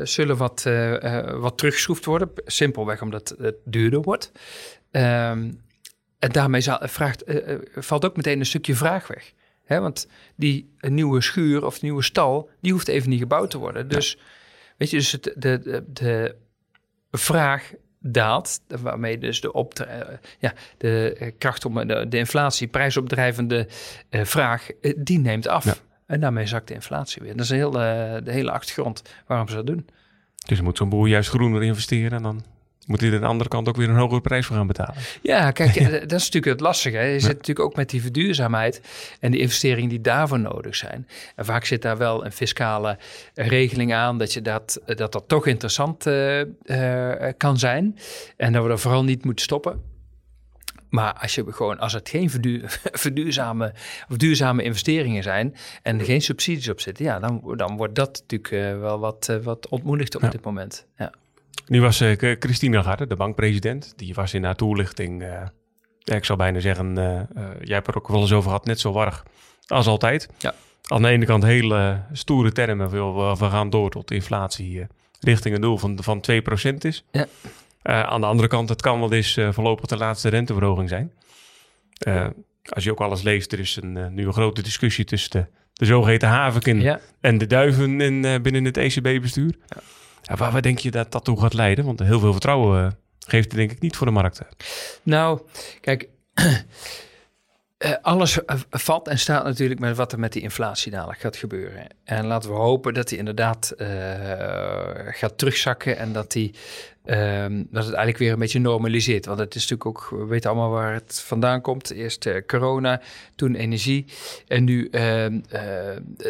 zullen 0.02 0.36
wat, 0.36 0.62
wat 1.34 1.58
teruggeschroefd 1.58 2.04
worden. 2.04 2.30
Simpelweg 2.44 3.02
omdat 3.02 3.34
het 3.38 3.54
duurder 3.64 4.00
wordt. 4.02 4.32
Ehm, 4.90 5.50
en 6.18 6.32
daarmee 6.32 6.60
zal, 6.60 6.78
vraagt, 6.82 7.24
valt 7.74 8.04
ook 8.04 8.16
meteen 8.16 8.38
een 8.38 8.46
stukje 8.46 8.74
vraag 8.74 9.06
weg. 9.06 9.32
Hè, 9.68 9.80
want 9.80 10.08
die 10.36 10.74
nieuwe 10.80 11.20
schuur 11.20 11.64
of 11.64 11.82
nieuwe 11.82 12.02
stal, 12.02 12.50
die 12.60 12.72
hoeft 12.72 12.88
even 12.88 13.10
niet 13.10 13.18
gebouwd 13.18 13.50
te 13.50 13.58
worden. 13.58 13.88
Dus, 13.88 14.18
weet 14.76 14.90
je, 14.90 14.96
dus 14.96 15.12
het, 15.12 15.22
de, 15.36 15.58
de, 15.58 15.84
de 15.86 16.36
vraag 17.10 17.72
daalt, 18.00 18.60
waarmee 18.66 19.18
dus 19.18 19.40
de, 19.40 19.52
opdra- 19.52 19.86
eh, 19.86 20.16
ja, 20.38 20.52
de 20.78 21.16
eh, 21.18 21.32
kracht 21.38 21.64
om 21.64 21.86
de, 21.86 22.08
de 22.08 22.18
inflatie, 22.18 22.68
prijsopdrijvende 22.68 23.68
eh, 24.08 24.24
vraag, 24.24 24.66
die 24.96 25.18
neemt 25.18 25.48
af. 25.48 25.64
Ja. 25.64 25.74
En 26.06 26.20
daarmee 26.20 26.46
zakt 26.46 26.68
de 26.68 26.74
inflatie 26.74 27.22
weer. 27.22 27.36
Dat 27.36 27.44
is 27.44 27.50
heel, 27.50 27.70
de 27.70 28.22
hele 28.24 28.50
achtergrond 28.50 29.02
waarom 29.26 29.48
ze 29.48 29.54
dat 29.54 29.66
doen. 29.66 29.86
Dus 30.46 30.60
moet 30.60 30.76
zo'n 30.76 30.88
boer 30.88 31.08
juist 31.08 31.28
groener 31.28 31.62
investeren 31.62 32.12
en 32.12 32.22
dan 32.22 32.44
moet 32.88 33.00
hij 33.00 33.08
er 33.08 33.14
aan 33.14 33.20
de 33.20 33.26
andere 33.26 33.48
kant 33.48 33.68
ook 33.68 33.76
weer 33.76 33.88
een 33.88 33.96
hogere 33.96 34.20
prijs 34.20 34.46
voor 34.46 34.56
gaan 34.56 34.66
betalen. 34.66 34.94
Ja, 35.22 35.50
kijk, 35.50 35.76
eh, 35.76 35.90
dat 35.90 36.12
is 36.12 36.24
natuurlijk 36.24 36.44
het 36.46 36.60
lastige. 36.60 36.96
Hè. 36.96 37.04
Je 37.04 37.20
zit 37.20 37.36
natuurlijk 37.36 37.66
ook 37.66 37.76
met 37.76 37.90
die 37.90 38.02
verduurzaamheid 38.02 38.80
en 39.20 39.30
de 39.30 39.38
investeringen 39.38 39.88
die 39.88 40.00
daarvoor 40.00 40.40
nodig 40.40 40.76
zijn. 40.76 41.08
En 41.36 41.44
vaak 41.44 41.64
zit 41.64 41.82
daar 41.82 41.96
wel 41.96 42.24
een 42.24 42.32
fiscale 42.32 42.98
regeling 43.34 43.94
aan 43.94 44.18
dat 44.18 44.32
je 44.32 44.42
dat, 44.42 44.80
dat, 44.86 45.12
dat 45.12 45.24
toch 45.26 45.46
interessant 45.46 46.06
eh, 46.06 46.40
eh, 46.40 47.34
kan 47.36 47.58
zijn. 47.58 47.98
En 48.36 48.52
dat 48.52 48.64
we 48.64 48.70
er 48.70 48.78
vooral 48.78 49.04
niet 49.04 49.24
moeten 49.24 49.44
stoppen. 49.44 49.96
Maar 50.88 51.12
als, 51.14 51.34
je 51.34 51.44
gewoon, 51.52 51.78
als 51.78 51.92
het 51.92 52.08
geen 52.08 52.30
verduur, 52.30 52.80
verduurzame, 53.04 53.72
of 54.08 54.16
duurzame 54.16 54.62
investeringen 54.62 55.22
zijn 55.22 55.54
en 55.82 55.98
er 55.98 56.04
geen 56.04 56.22
subsidies 56.22 56.68
op 56.68 56.80
zitten, 56.80 57.04
ja, 57.04 57.18
dan, 57.18 57.54
dan 57.56 57.76
wordt 57.76 57.94
dat 57.94 58.24
natuurlijk 58.28 58.52
eh, 58.52 58.80
wel 58.80 58.98
wat, 58.98 59.28
eh, 59.28 59.36
wat 59.36 59.68
ontmoedigd 59.68 60.14
op 60.16 60.22
Ja. 60.22 60.28
dit 60.28 60.44
moment. 60.44 60.86
Ja. 60.96 61.12
Nu 61.66 61.80
was 61.80 62.00
eh, 62.00 62.16
K- 62.16 62.36
Christine 62.38 62.76
Lagarde, 62.76 63.06
de 63.06 63.16
bankpresident, 63.16 63.92
die 63.96 64.14
was 64.14 64.34
in 64.34 64.44
haar 64.44 64.54
toelichting, 64.56 65.22
eh, 65.22 65.42
ik 66.16 66.24
zou 66.24 66.38
bijna 66.38 66.60
zeggen, 66.60 66.98
eh, 66.98 67.16
eh, 67.20 67.26
jij 67.62 67.74
hebt 67.74 67.86
er 67.88 67.96
ook 67.96 68.08
wel 68.08 68.20
eens 68.20 68.32
over 68.32 68.50
gehad, 68.50 68.64
net 68.66 68.80
zo 68.80 68.92
warrig 68.92 69.24
als 69.66 69.86
altijd. 69.86 70.28
Ja. 70.38 70.54
Aan 70.86 71.02
de 71.02 71.08
ene 71.08 71.24
kant 71.24 71.42
hele 71.42 72.02
stoere 72.12 72.52
termen, 72.52 72.90
we, 72.90 73.36
we- 73.38 73.50
gaan 73.50 73.70
door 73.70 73.90
tot 73.90 74.10
inflatie 74.10 74.80
eh, 74.80 74.86
richting 75.20 75.54
een 75.54 75.60
doel 75.60 75.78
van, 75.78 75.98
van 76.02 76.20
2% 76.20 76.74
is. 76.78 77.04
Ja. 77.10 77.26
Eh, 77.82 78.02
aan 78.02 78.20
de 78.20 78.26
andere 78.26 78.48
kant, 78.48 78.68
het 78.68 78.82
kan 78.82 79.00
wel 79.00 79.12
eens 79.12 79.36
eh, 79.36 79.52
voorlopig 79.52 79.86
de 79.86 79.96
laatste 79.96 80.28
renteverhoging 80.28 80.88
zijn. 80.88 81.12
Eh, 81.98 82.26
als 82.68 82.84
je 82.84 82.90
ook 82.90 83.00
alles 83.00 83.22
leest, 83.22 83.52
er 83.52 83.58
is 83.58 83.76
een, 83.82 83.96
eh, 83.96 84.06
nu 84.06 84.26
een 84.26 84.32
grote 84.32 84.62
discussie 84.62 85.04
tussen 85.04 85.30
de, 85.30 85.46
de 85.72 85.84
zogeheten 85.84 86.28
havenkin 86.28 86.80
Ja. 86.80 87.00
en 87.20 87.38
de 87.38 87.46
duiven 87.46 88.00
in, 88.00 88.24
eh, 88.24 88.40
binnen 88.40 88.64
het 88.64 88.76
ECB-bestuur. 88.76 89.54
Ja, 89.66 89.76
waar, 90.22 90.52
waar 90.52 90.62
denk 90.62 90.78
je 90.78 90.90
dat 90.90 91.12
dat 91.12 91.24
toe 91.24 91.40
gaat 91.40 91.54
leiden? 91.54 91.84
Want 91.84 91.98
heel 91.98 92.20
veel 92.20 92.32
vertrouwen 92.32 92.84
eh, 92.84 92.92
geeft 93.26 93.54
denk 93.54 93.70
ik 93.70 93.80
niet 93.80 93.96
voor 93.96 94.06
de 94.06 94.12
markten. 94.12 94.46
Nou, 95.02 95.40
kijk, 95.80 96.08
eh, 97.78 97.92
alles 98.02 98.44
eh, 98.44 98.56
valt 98.70 99.08
en 99.08 99.18
staat 99.18 99.44
natuurlijk 99.44 99.80
met 99.80 99.96
wat 99.96 100.12
er 100.12 100.18
met 100.18 100.32
die 100.32 100.42
inflatie 100.42 100.92
dadelijk 100.92 101.20
gaat 101.20 101.36
gebeuren. 101.36 101.86
En 102.04 102.26
laten 102.26 102.50
we 102.50 102.56
hopen 102.56 102.94
dat 102.94 103.08
die 103.08 103.18
inderdaad 103.18 103.72
gaat 105.06 105.38
terugzakken 105.38 105.98
en 105.98 106.12
dat, 106.12 106.32
die, 106.32 106.54
ehm, 107.08 107.56
dat 107.70 107.84
het 107.84 107.94
eigenlijk 107.94 108.18
weer 108.18 108.32
een 108.32 108.38
beetje 108.38 108.58
normaliseert. 108.58 109.26
Want 109.26 109.38
het 109.38 109.54
is 109.54 109.68
natuurlijk 109.68 109.88
ook, 109.88 110.18
we 110.18 110.26
weten 110.26 110.50
allemaal 110.50 110.70
waar 110.70 110.92
het 110.92 111.22
vandaan 111.26 111.60
komt. 111.60 111.90
Eerst 111.90 112.26
eh, 112.26 112.42
corona, 112.46 113.00
toen 113.34 113.54
energie 113.54 114.04
en 114.46 114.64
nu 114.64 114.88
eh, 114.88 115.26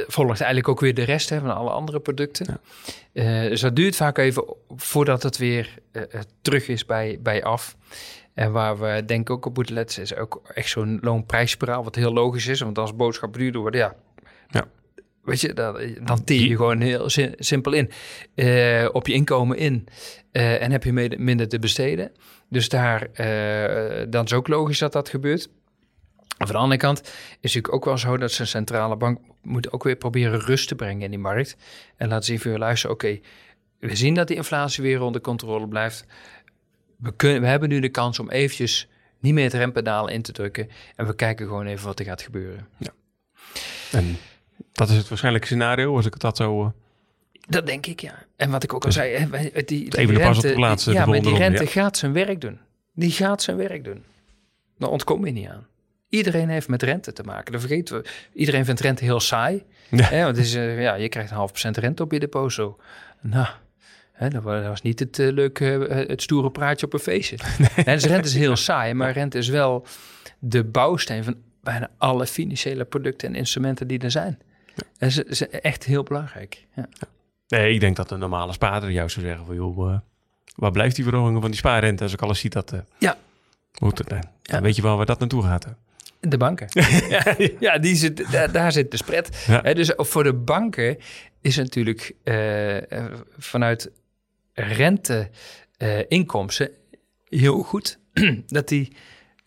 volgt 0.06 0.40
eigenlijk 0.40 0.68
ook 0.68 0.80
weer 0.80 0.94
de 0.94 1.02
rest 1.02 1.28
hè, 1.28 1.40
van 1.40 1.54
alle 1.54 1.70
andere 1.70 2.00
producten. 2.00 2.60
Eh, 3.12 3.40
dus 3.40 3.60
dat 3.60 3.76
duurt 3.76 3.96
vaak 3.96 4.18
even 4.18 4.44
voordat 4.76 5.22
het 5.22 5.38
weer 5.38 5.74
terug 6.42 6.68
is 6.68 6.86
bij, 6.86 7.18
bij 7.22 7.44
af. 7.44 7.76
En 8.34 8.52
waar 8.52 8.78
we 8.78 9.02
denk 9.06 9.20
ik 9.20 9.30
ook 9.30 9.46
op 9.46 9.56
moeten 9.56 9.74
letten 9.74 10.02
is 10.02 10.14
ook 10.14 10.40
echt 10.54 10.68
zo'n 10.68 10.98
loonprijsspiraal, 11.00 11.84
wat 11.84 11.94
heel 11.94 12.12
logisch 12.12 12.46
is. 12.46 12.60
Want 12.60 12.78
als 12.78 12.96
boodschappen 12.96 13.40
duurder 13.40 13.60
worden, 13.60 13.80
ja, 13.80 13.94
Ja. 14.48 14.66
Weet 15.28 15.40
je, 15.40 15.52
dan, 15.52 15.80
dan 16.04 16.24
teer 16.24 16.48
je 16.48 16.56
gewoon 16.56 16.80
heel 16.80 17.08
si- 17.10 17.32
simpel 17.38 17.72
in. 17.72 17.90
eh, 18.34 18.88
op 18.92 19.06
je 19.06 19.12
inkomen 19.12 19.56
in 19.56 19.86
eh, 20.32 20.62
en 20.62 20.70
heb 20.70 20.84
je 20.84 21.16
minder 21.18 21.48
te 21.48 21.58
besteden. 21.58 22.12
Dus 22.48 22.68
daar, 22.68 23.02
eh, 23.12 24.06
dan 24.08 24.24
is 24.24 24.32
ook 24.32 24.48
logisch 24.48 24.78
dat 24.78 24.92
dat 24.92 25.08
gebeurt. 25.08 25.48
Aan 26.38 26.46
de 26.46 26.52
andere 26.54 26.80
kant 26.80 27.00
is 27.00 27.04
het 27.10 27.42
natuurlijk 27.42 27.74
ook 27.74 27.84
wel 27.84 27.98
zo 27.98 28.16
dat 28.16 28.32
zijn 28.32 28.48
centrale 28.48 28.96
bank 28.96 29.18
moet 29.42 29.72
ook 29.72 29.84
weer 29.84 29.96
proberen 29.96 30.40
rust 30.40 30.68
te 30.68 30.74
brengen 30.74 31.02
in 31.02 31.10
die 31.10 31.18
markt. 31.18 31.56
En 31.96 32.08
laten 32.08 32.24
zien 32.24 32.40
voor 32.40 32.50
je 32.50 32.58
luisteren, 32.58 32.94
oké, 32.96 33.18
we 33.78 33.96
zien 33.96 34.14
dat 34.14 34.26
die 34.28 34.36
inflatie 34.36 34.82
weer 34.82 35.00
onder 35.00 35.20
controle 35.20 35.68
blijft. 35.68 36.04
We, 36.96 37.12
kunnen, 37.16 37.40
we 37.40 37.46
hebben 37.46 37.68
nu 37.68 37.80
de 37.80 37.88
kans 37.88 38.18
om 38.18 38.30
eventjes 38.30 38.88
niet 39.20 39.34
meer 39.34 39.44
het 39.44 39.54
rempedaal 39.54 40.08
in 40.08 40.22
te 40.22 40.32
drukken. 40.32 40.68
En 40.96 41.06
we 41.06 41.14
kijken 41.14 41.46
gewoon 41.46 41.66
even 41.66 41.86
wat 41.86 41.98
er 41.98 42.04
gaat 42.04 42.22
gebeuren. 42.22 42.68
En 43.92 44.16
dat 44.72 44.88
is 44.88 44.96
het 44.96 45.08
waarschijnlijk 45.08 45.44
scenario, 45.44 45.96
als 45.96 46.06
ik 46.06 46.12
het 46.12 46.22
dat 46.22 46.36
zo... 46.36 46.62
eh, 46.64 46.70
Dat 47.48 47.66
denk 47.66 47.86
ik, 47.86 48.00
ja. 48.00 48.14
En 48.36 48.50
wat 48.50 48.62
ik 48.62 48.72
ook 48.74 48.84
al 48.84 48.92
zei, 48.92 49.14
hè, 49.16 49.26
wij- 49.28 49.50
die, 49.54 49.64
die 49.64 49.98
Even 49.98 50.14
de 50.14 50.20
pas 50.20 50.36
op 50.36 50.42
de 50.42 50.48
rente- 50.48 50.60
plaats, 50.60 50.84
die- 50.84 50.92
de 50.92 50.98
Ja, 50.98 51.06
maar 51.06 51.20
die 51.20 51.36
rente 51.36 51.66
gaat 51.66 51.96
zijn 51.96 52.12
werk 52.12 52.40
doen. 52.40 52.58
Die 52.94 53.10
gaat 53.10 53.42
zijn 53.42 53.56
werk 53.56 53.84
doen. 53.84 54.02
Daar 54.78 54.90
ontkom 54.90 55.26
je 55.26 55.32
niet 55.32 55.48
aan. 55.48 55.66
Iedereen 56.08 56.48
heeft 56.48 56.68
met 56.68 56.82
rente 56.82 57.12
te 57.12 57.22
maken. 57.22 57.52
Dat 57.52 57.60
vergeten 57.60 57.96
we. 58.02 58.08
Iedereen 58.32 58.64
vindt 58.64 58.80
rente 58.80 59.04
heel 59.04 59.20
saai. 59.20 59.64
Ja. 59.90 60.04
Hè, 60.04 60.24
want 60.24 60.36
is, 60.36 60.54
eh, 60.54 60.82
ja, 60.82 60.94
je 60.94 61.08
krijgt 61.08 61.30
een 61.30 61.36
half 61.36 61.50
procent 61.50 61.76
rente 61.76 62.02
op 62.02 62.12
je 62.12 62.18
deposito. 62.18 62.78
Nou, 63.20 63.46
hè, 64.12 64.28
dat, 64.28 64.42
wa- 64.42 64.58
dat 64.60 64.68
was 64.68 64.82
niet 64.82 64.98
het 64.98 65.18
uh, 65.18 65.32
leuke, 65.32 65.86
eh, 65.86 66.08
het 66.08 66.22
stoere 66.22 66.50
praatje 66.50 66.86
op 66.86 66.92
een 66.92 66.98
feestje. 66.98 67.36
Hè, 67.84 67.94
dus 67.94 68.04
rente 68.04 68.28
is 68.28 68.34
heel 68.34 68.56
saai, 68.56 68.94
maar 68.94 69.12
rente 69.12 69.38
is 69.38 69.48
wel 69.48 69.86
de 70.38 70.64
bouwsteen 70.64 71.24
van 71.24 71.36
bijna 71.62 71.90
alle 71.98 72.26
financiële 72.26 72.84
producten 72.84 73.28
en 73.28 73.34
instrumenten 73.34 73.86
die 73.86 73.98
er 73.98 74.10
zijn. 74.10 74.38
En 74.98 75.10
ze 75.12 75.24
is 75.24 75.48
echt 75.48 75.84
heel 75.84 76.02
belangrijk. 76.02 76.66
Ja. 76.74 76.88
Nee, 77.48 77.74
ik 77.74 77.80
denk 77.80 77.96
dat 77.96 78.08
de 78.08 78.16
normale 78.16 78.52
spaarder 78.52 78.90
juist 78.90 79.14
zou 79.14 79.26
zeggen 79.26 79.46
van... 79.46 79.54
joh, 79.54 79.92
eh, 79.92 79.98
waar 80.54 80.70
blijft 80.70 80.96
die 80.96 81.04
verhoging 81.04 81.40
van 81.40 81.50
die 81.50 81.58
spaarrente? 81.58 82.02
Als 82.02 82.12
ik 82.12 82.22
alles 82.22 82.40
zie 82.40 82.50
dat... 82.50 82.72
eh, 82.72 82.78
Ja. 82.98 83.16
Moet 83.78 83.98
het, 83.98 84.08
dan 84.08 84.22
Ja. 84.42 84.60
weet 84.60 84.76
je 84.76 84.82
wel 84.82 84.96
waar 84.96 85.06
dat 85.06 85.18
naartoe 85.18 85.42
gaat. 85.42 85.64
hè. 85.64 85.70
De 86.20 86.36
banken. 86.36 86.68
ja, 87.08 87.34
ja 87.60 87.78
die 87.78 87.96
zit, 87.96 88.32
daar, 88.32 88.52
daar 88.52 88.72
zit 88.72 88.90
de 88.90 88.96
spread. 88.96 89.44
Ja. 89.46 89.60
Dus 89.74 89.92
voor 89.96 90.22
de 90.22 90.34
banken 90.34 90.96
is 91.40 91.56
natuurlijk 91.56 92.14
eh, 92.24 92.76
vanuit 93.38 93.90
rente-inkomsten 94.52 96.70
heel 97.28 97.62
goed 97.62 97.98
dat 98.46 98.68
die 98.68 98.92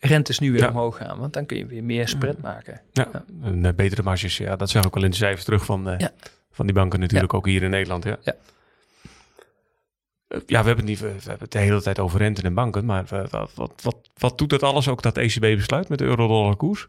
rentes 0.04 0.38
nu 0.38 0.52
weer 0.52 0.60
Ja. 0.60 0.68
omhoog 0.68 0.96
gaan. 0.96 1.18
Want 1.18 1.32
dan 1.32 1.46
kun 1.46 1.56
je 1.56 1.66
weer 1.66 1.84
meer 1.84 2.08
spread 2.08 2.40
maken. 2.40 2.80
Ja, 2.92 3.08
en, 3.42 3.64
eh, 3.64 3.72
betere 3.74 4.02
marges. 4.02 4.36
Ja, 4.36 4.56
dat 4.56 4.70
zag 4.70 4.84
ik 4.84 4.94
wel 4.94 5.04
in 5.04 5.10
de 5.10 5.16
cijfers 5.16 5.44
terug 5.44 5.64
van, 5.64 5.88
eh, 5.88 6.06
van 6.50 6.66
die 6.66 6.74
banken 6.74 7.00
natuurlijk 7.00 7.34
ook 7.34 7.46
hier 7.46 7.62
in 7.62 7.70
Nederland. 7.70 8.04
Ja. 8.04 8.16
Ja. 8.22 8.32
Eh, 10.28 10.40
Ja, 10.46 10.60
we 10.60 10.66
hebben, 10.66 10.76
het 10.76 10.84
niet, 10.84 11.00
we 11.00 11.06
hebben 11.06 11.38
het 11.38 11.52
de 11.52 11.58
hele 11.58 11.82
tijd 11.82 11.98
over 11.98 12.18
rente 12.18 12.42
en 12.42 12.54
banken, 12.54 12.84
maar 12.84 13.04
wat, 13.30 13.50
wat, 13.54 13.72
wat, 13.82 13.96
wat 14.18 14.38
doet 14.38 14.50
dat 14.50 14.62
alles 14.62 14.88
ook 14.88 15.02
dat 15.02 15.16
ECB 15.18 15.40
besluit 15.40 15.88
met 15.88 15.98
de 15.98 16.04
euro-dollar 16.04 16.56
koers? 16.56 16.86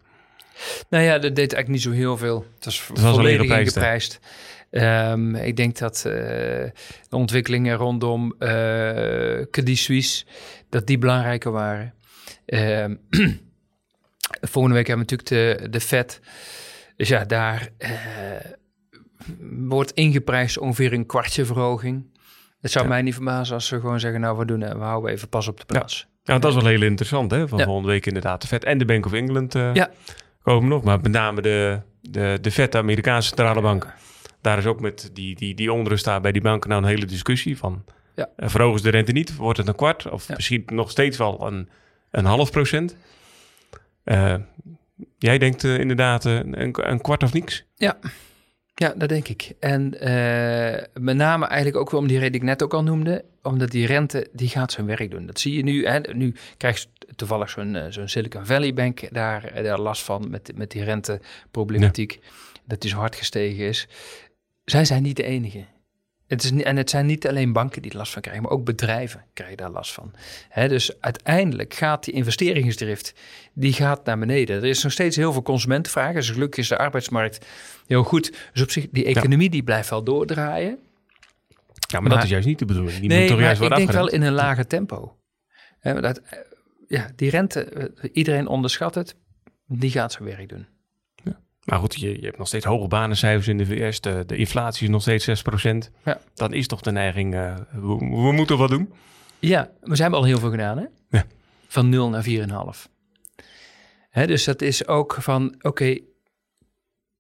Nou 0.90 1.04
ja, 1.04 1.12
dat 1.12 1.22
deed 1.22 1.38
eigenlijk 1.54 1.68
niet 1.68 1.82
zo 1.82 1.92
heel 1.92 2.18
veel. 2.18 2.46
Het 2.56 2.66
was, 2.66 2.88
was 2.88 3.00
alleen 3.04 3.14
volledig 3.14 3.42
geprijsd, 3.42 3.76
ingeprijsd. 3.76 4.20
Ehm, 4.70 5.36
ik 5.36 5.56
denk 5.56 5.78
dat 5.78 5.98
de 6.04 6.72
ontwikkelingen 7.10 7.76
rondom 7.78 8.36
eh 8.40 8.50
Credit 9.52 9.78
Suisse, 9.78 10.26
dat 10.70 10.88
die 10.88 10.98
belangrijker 10.98 11.52
waren. 11.52 11.94
Ehm, 12.46 12.96
volgende 14.42 14.76
week 14.78 14.88
hebben 14.88 15.06
we 15.06 15.12
natuurlijk 15.16 15.60
de, 15.62 15.70
de 15.70 15.80
Fed. 15.82 16.20
Dus 16.96 17.08
ja, 17.08 17.26
daar 17.26 17.70
eh, 17.78 17.92
wordt 19.68 19.92
ingeprijsd 19.92 20.58
ongeveer 20.58 20.94
een 20.94 21.06
kwartje 21.06 21.46
verhoging. 21.46 22.06
Het 22.62 22.72
zou 22.72 22.84
Ja. 22.86 22.90
mij 22.92 23.02
niet 23.02 23.14
verbazen 23.14 23.54
als 23.56 23.68
ze 23.68 23.80
gewoon 23.80 24.00
zeggen, 24.00 24.22
nou 24.22 24.38
we 24.38 24.46
doen, 24.46 24.64
eh, 24.64 24.72
we 24.76 24.84
houden 24.84 25.12
even 25.12 25.30
pas 25.30 25.48
op 25.48 25.60
de 25.60 25.66
plaats. 25.66 26.08
Ja, 26.24 26.40
dat 26.40 26.56
is 26.56 26.62
wel 26.62 26.72
heel 26.72 26.82
interessant, 26.82 27.32
hè? 27.32 27.48
Van 27.48 27.58
Ja. 27.60 27.66
volgende 27.66 27.90
week 27.90 28.06
inderdaad 28.06 28.42
de 28.42 28.48
Fed 28.48 28.64
en 28.64 28.78
de 28.78 28.86
Bank 28.86 29.06
of 29.06 29.14
England 29.14 29.56
eh, 29.56 29.74
Ja. 29.74 29.90
komen 30.42 30.70
nog. 30.70 30.84
Maar 30.84 31.02
met 31.02 31.12
name 31.12 31.42
de, 31.42 31.80
de, 32.02 32.38
de 32.42 32.52
Fed, 32.52 32.72
de 32.72 32.78
Amerikaanse 32.78 33.28
centrale 33.28 33.62
bank. 33.62 33.94
Daar 34.42 34.58
is 34.58 34.66
ook 34.66 34.80
met 34.82 35.10
die, 35.14 35.36
die, 35.36 35.56
die 35.56 35.72
onrust 35.74 36.06
daar 36.06 36.22
bij 36.22 36.32
die 36.32 36.42
banken 36.42 36.70
nou 36.70 36.82
een 36.82 36.88
hele 36.88 37.06
discussie 37.06 37.58
van... 37.58 37.84
Ja. 38.16 38.30
verhogen 38.38 38.78
ze 38.80 38.84
de 38.86 38.92
rente 38.92 39.12
niet? 39.12 39.36
Wordt 39.36 39.58
het 39.58 39.68
een 39.68 39.76
kwart? 39.76 40.10
Of 40.10 40.30
misschien 40.30 40.64
nog 40.66 40.92
steeds 40.92 41.18
wel 41.18 41.48
een, 41.48 41.70
een 42.14 42.26
half 42.26 42.52
procent? 42.52 42.96
Eh, 44.04 44.36
jij 45.18 45.38
denkt 45.38 45.64
eh, 45.64 45.80
inderdaad 45.80 46.26
eh, 46.26 46.36
een, 46.36 46.90
een 46.90 47.02
kwart 47.02 47.24
of 47.24 47.34
niks? 47.34 47.66
Ja, 48.76 48.94
dat 48.96 49.10
denk 49.10 49.28
ik. 49.28 49.52
En 49.60 49.90
met 50.94 51.16
name 51.16 51.46
eigenlijk 51.46 51.78
ook 51.78 51.92
wel 51.92 52.00
om 52.00 52.08
die 52.08 52.18
reden 52.18 52.32
die 52.32 52.42
ik 52.42 52.48
net 52.48 52.64
ook 52.64 52.74
al 52.74 52.84
noemde. 52.84 53.26
Omdat 53.42 53.72
die 53.72 53.86
rente, 53.86 54.28
die 54.32 54.50
gaat 54.50 54.72
zijn 54.72 54.86
werk 54.86 55.12
doen. 55.12 55.26
Dat 55.26 55.40
zie 55.40 55.54
je 55.54 55.64
nu. 55.64 55.86
Hè. 55.88 56.00
Nu 56.00 56.36
krijgt 56.58 56.90
toevallig 57.16 57.50
zo'n 57.50 57.78
zo'n 57.90 58.08
Silicon 58.08 58.46
Valley 58.46 58.74
Bank 58.74 59.14
daar, 59.14 59.64
daar 59.64 59.80
last 59.80 60.02
van 60.02 60.30
met, 60.30 60.52
met 60.56 60.72
die 60.72 60.84
renteproblematiek. 60.84 62.20
Dat 62.66 62.82
die 62.82 62.90
zo 62.90 62.98
hard 62.98 63.16
gestegen 63.16 63.66
is. 63.66 63.88
Zij 64.66 64.86
zijn 64.86 65.04
niet 65.04 65.16
de 65.16 65.24
enige. 65.24 65.66
Het 66.34 66.44
is, 66.44 66.52
en 66.52 66.78
het 66.78 66.90
zijn 66.90 67.06
niet 67.06 67.28
alleen 67.28 67.54
banken 67.54 67.82
die 67.82 67.92
er 67.92 67.98
last 67.98 68.12
van 68.12 68.22
krijgen, 68.22 68.44
maar 68.44 68.52
ook 68.52 68.66
bedrijven 68.66 69.24
krijgen 69.34 69.58
daar 69.58 69.70
last 69.70 69.92
van. 69.92 70.14
Dus 70.54 71.02
uiteindelijk 71.02 71.74
gaat 71.74 72.04
die 72.04 72.14
investeringsdrift, 72.14 73.14
die 73.54 73.74
gaat 73.74 74.06
naar 74.06 74.20
beneden. 74.20 74.56
Er 74.56 74.66
is 74.66 74.84
nog 74.84 74.92
steeds 74.92 75.16
heel 75.16 75.32
veel 75.34 75.42
consumentenvragen. 75.42 76.16
Dus 76.16 76.30
gelukkig 76.30 76.60
is 76.60 76.68
de 76.68 76.78
arbeidsmarkt 76.78 77.46
heel 77.88 78.04
goed. 78.04 78.36
Dus 78.54 78.62
op 78.62 78.72
zich, 78.72 78.88
die 78.92 79.06
economie 79.06 79.50
die 79.50 79.64
blijft 79.64 79.90
wel 79.90 80.04
doordraaien. 80.04 80.70
Ja, 80.70 82.00
maar, 82.00 82.02
Maar- 82.02 82.12
dat 82.12 82.24
is 82.24 82.30
juist 82.30 82.48
niet 82.48 82.60
de 82.60 82.66
bedoeling. 82.66 83.00
Die 83.00 83.10
nee, 83.10 83.20
moet 83.20 83.28
toch 83.28 83.38
maar 83.38 83.46
juist 83.46 83.62
ik 83.62 83.76
denk 83.76 83.92
wel 83.92 84.10
in 84.10 84.22
een 84.22 84.34
lager 84.34 84.68
tempo. 84.68 85.18
Dat, 85.82 86.22
ja, 86.88 87.12
die 87.16 87.30
rente, 87.30 87.92
iedereen 88.14 88.48
onderschat 88.48 88.96
het. 88.96 89.16
Die 89.68 89.92
gaat 89.92 90.12
zijn 90.12 90.24
werk 90.24 90.50
doen. 90.50 90.68
Maar 91.64 91.80
goed, 91.80 91.96
je, 92.00 92.20
je 92.20 92.26
hebt 92.26 92.38
nog 92.38 92.48
steeds 92.48 92.66
hoge 92.66 92.88
banencijfers 92.88 93.48
in 93.48 93.58
de 93.58 93.66
VS. 93.66 94.02
De, 94.02 94.24
de 94.26 94.36
inflatie 94.36 94.84
is 94.84 94.90
nog 94.90 95.02
steeds 95.02 95.44
6%. 95.88 95.92
Ja. 96.04 96.20
Dan 96.34 96.54
is 96.54 96.68
toch 96.68 96.82
de 96.82 96.92
neiging, 96.92 97.36
eh, 97.36 97.56
we, 97.72 97.98
we 97.98 98.32
moeten 98.32 98.58
wat 98.58 98.70
doen. 98.70 98.94
Ja, 99.40 99.72
we 99.82 99.96
zijn 99.96 100.14
al 100.14 100.24
heel 100.24 100.40
veel 100.40 100.50
gedaan, 100.50 100.78
hè? 100.78 100.86
Ja. 101.10 101.26
Van 101.68 101.90
0 101.90 102.10
naar 102.10 102.24
4,5. 102.24 102.92
Hè, 104.10 104.28
dus 104.28 104.44
dat 104.44 104.62
is 104.62 104.88
ook 104.88 105.18
van, 105.20 105.56
oké, 105.62 105.98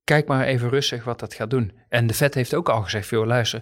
kijk 0.03 0.27
maar 0.27 0.45
even 0.45 0.69
rustig 0.69 1.03
wat 1.03 1.19
dat 1.19 1.33
gaat 1.33 1.49
doen. 1.49 1.71
En 1.89 2.07
de 2.07 2.13
Fed 2.13 2.33
heeft 2.33 2.53
ook 2.53 2.69
al 2.69 2.81
gezegd, 2.81 3.07
veel 3.07 3.25
luister, 3.25 3.61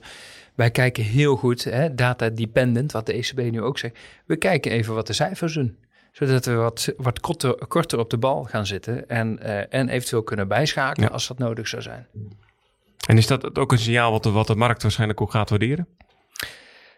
wij 0.56 0.72
kijken 0.72 1.04
heel 1.04 1.36
goed, 1.36 1.63
hè, 1.63 1.96
data 1.96 2.30
dependent, 2.30 2.91
wat 2.91 3.06
de 3.06 3.13
ECB 3.13 3.52
nu 3.52 3.62
ook 3.62 3.78
zegt. 3.78 4.00
We 4.26 4.36
kijken 4.36 4.72
even 4.72 4.94
wat 4.94 5.08
de 5.08 5.13
cijfers 5.13 5.54
doen. 5.54 5.78
Zodat 6.12 6.45
we 6.45 6.54
wat, 6.54 6.93
wat 6.97 7.19
korter, 7.19 7.56
korter 7.67 8.00
op 8.00 8.10
de 8.10 8.17
bal 8.17 8.43
gaan 8.43 8.65
zitten 8.65 9.10
en, 9.10 9.39
eh, 9.39 9.80
en 9.80 9.89
eventueel 9.89 10.24
kunnen 10.24 10.47
bijschakelen 10.47 11.08
Ja. 11.08 11.13
als 11.13 11.28
dat 11.28 11.38
nodig 11.38 11.67
zou 11.67 11.82
zijn. 11.82 12.08
En 13.08 13.17
is 13.17 13.28
dat 13.28 13.58
ook 13.58 13.71
een 13.71 13.78
signaal 13.80 14.12
wat 14.12 14.24
de, 14.24 14.32
wat 14.32 14.47
de 14.47 14.56
markt 14.56 14.82
waarschijnlijk 14.82 15.21
ook 15.21 15.32
gaat 15.32 15.50
waarderen? 15.50 15.88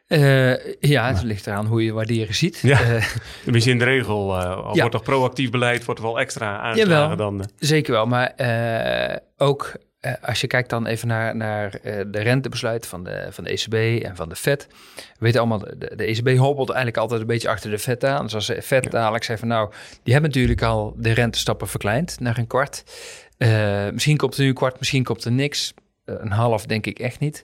Eh, 0.07 0.73
ja, 0.79 1.07
het 1.13 1.23
ligt 1.23 1.47
eraan 1.47 1.65
hoe 1.65 1.83
je 1.83 1.93
waarderen 1.93 2.35
ziet. 2.35 2.57
Ja. 2.59 2.81
Eh, 2.81 3.05
in 3.65 3.77
de 3.77 3.83
regel, 3.85 4.35
Ja. 4.39 4.61
wordt 4.73 4.91
toch 4.91 5.03
proactief 5.03 5.49
beleid, 5.49 5.85
wordt 5.85 5.99
er 5.99 6.05
wel 6.05 6.19
extra 6.19 6.57
aangeslagen 6.59 7.09
Jawel. 7.09 7.15
dan... 7.37 7.49
Zeker 7.59 7.91
wel, 7.93 8.05
maar 8.05 8.33
ook 9.37 9.71
eh, 10.03 10.13
als 10.21 10.41
je 10.41 10.47
kijkt 10.47 10.69
dan 10.69 10.85
even 10.85 11.07
naar, 11.07 11.35
naar 11.35 11.73
eh, 11.73 12.01
de 12.07 12.21
rentebesluiten 12.21 12.89
van 12.89 13.03
de, 13.03 13.27
van 13.29 13.43
de 13.43 13.49
ECB 13.49 14.03
en 14.03 14.15
van 14.15 14.29
de 14.29 14.35
Fed. 14.35 14.67
We 14.95 15.03
weten 15.17 15.39
allemaal, 15.39 15.59
de, 15.59 15.95
de 15.95 16.05
ECB 16.05 16.37
hobbelt 16.37 16.69
eigenlijk 16.69 16.97
altijd 16.97 17.21
een 17.21 17.27
beetje 17.27 17.49
achter 17.49 17.69
de 17.69 17.79
Fed 17.79 18.05
aan. 18.05 18.23
Dus 18.23 18.35
als 18.35 18.47
de 18.47 18.61
Fed 18.61 18.91
dadelijk 18.91 19.23
zegt 19.23 19.39
van 19.39 19.47
nou, 19.47 19.71
die 20.03 20.13
hebben 20.13 20.31
natuurlijk 20.31 20.61
al 20.61 20.93
de 20.97 21.11
rentestappen 21.11 21.67
verkleind 21.67 22.19
naar 22.19 22.37
een 22.37 22.47
kwart. 22.47 22.83
Eh, 23.37 23.89
misschien 23.89 24.17
komt 24.17 24.35
er 24.35 24.41
nu 24.41 24.47
een 24.47 24.53
kwart, 24.53 24.79
misschien 24.79 25.03
komt 25.03 25.23
er 25.23 25.31
niks. 25.31 25.73
Een 26.05 26.31
half 26.31 26.65
denk 26.65 26.85
ik 26.85 26.99
echt 26.99 27.19
niet. 27.19 27.43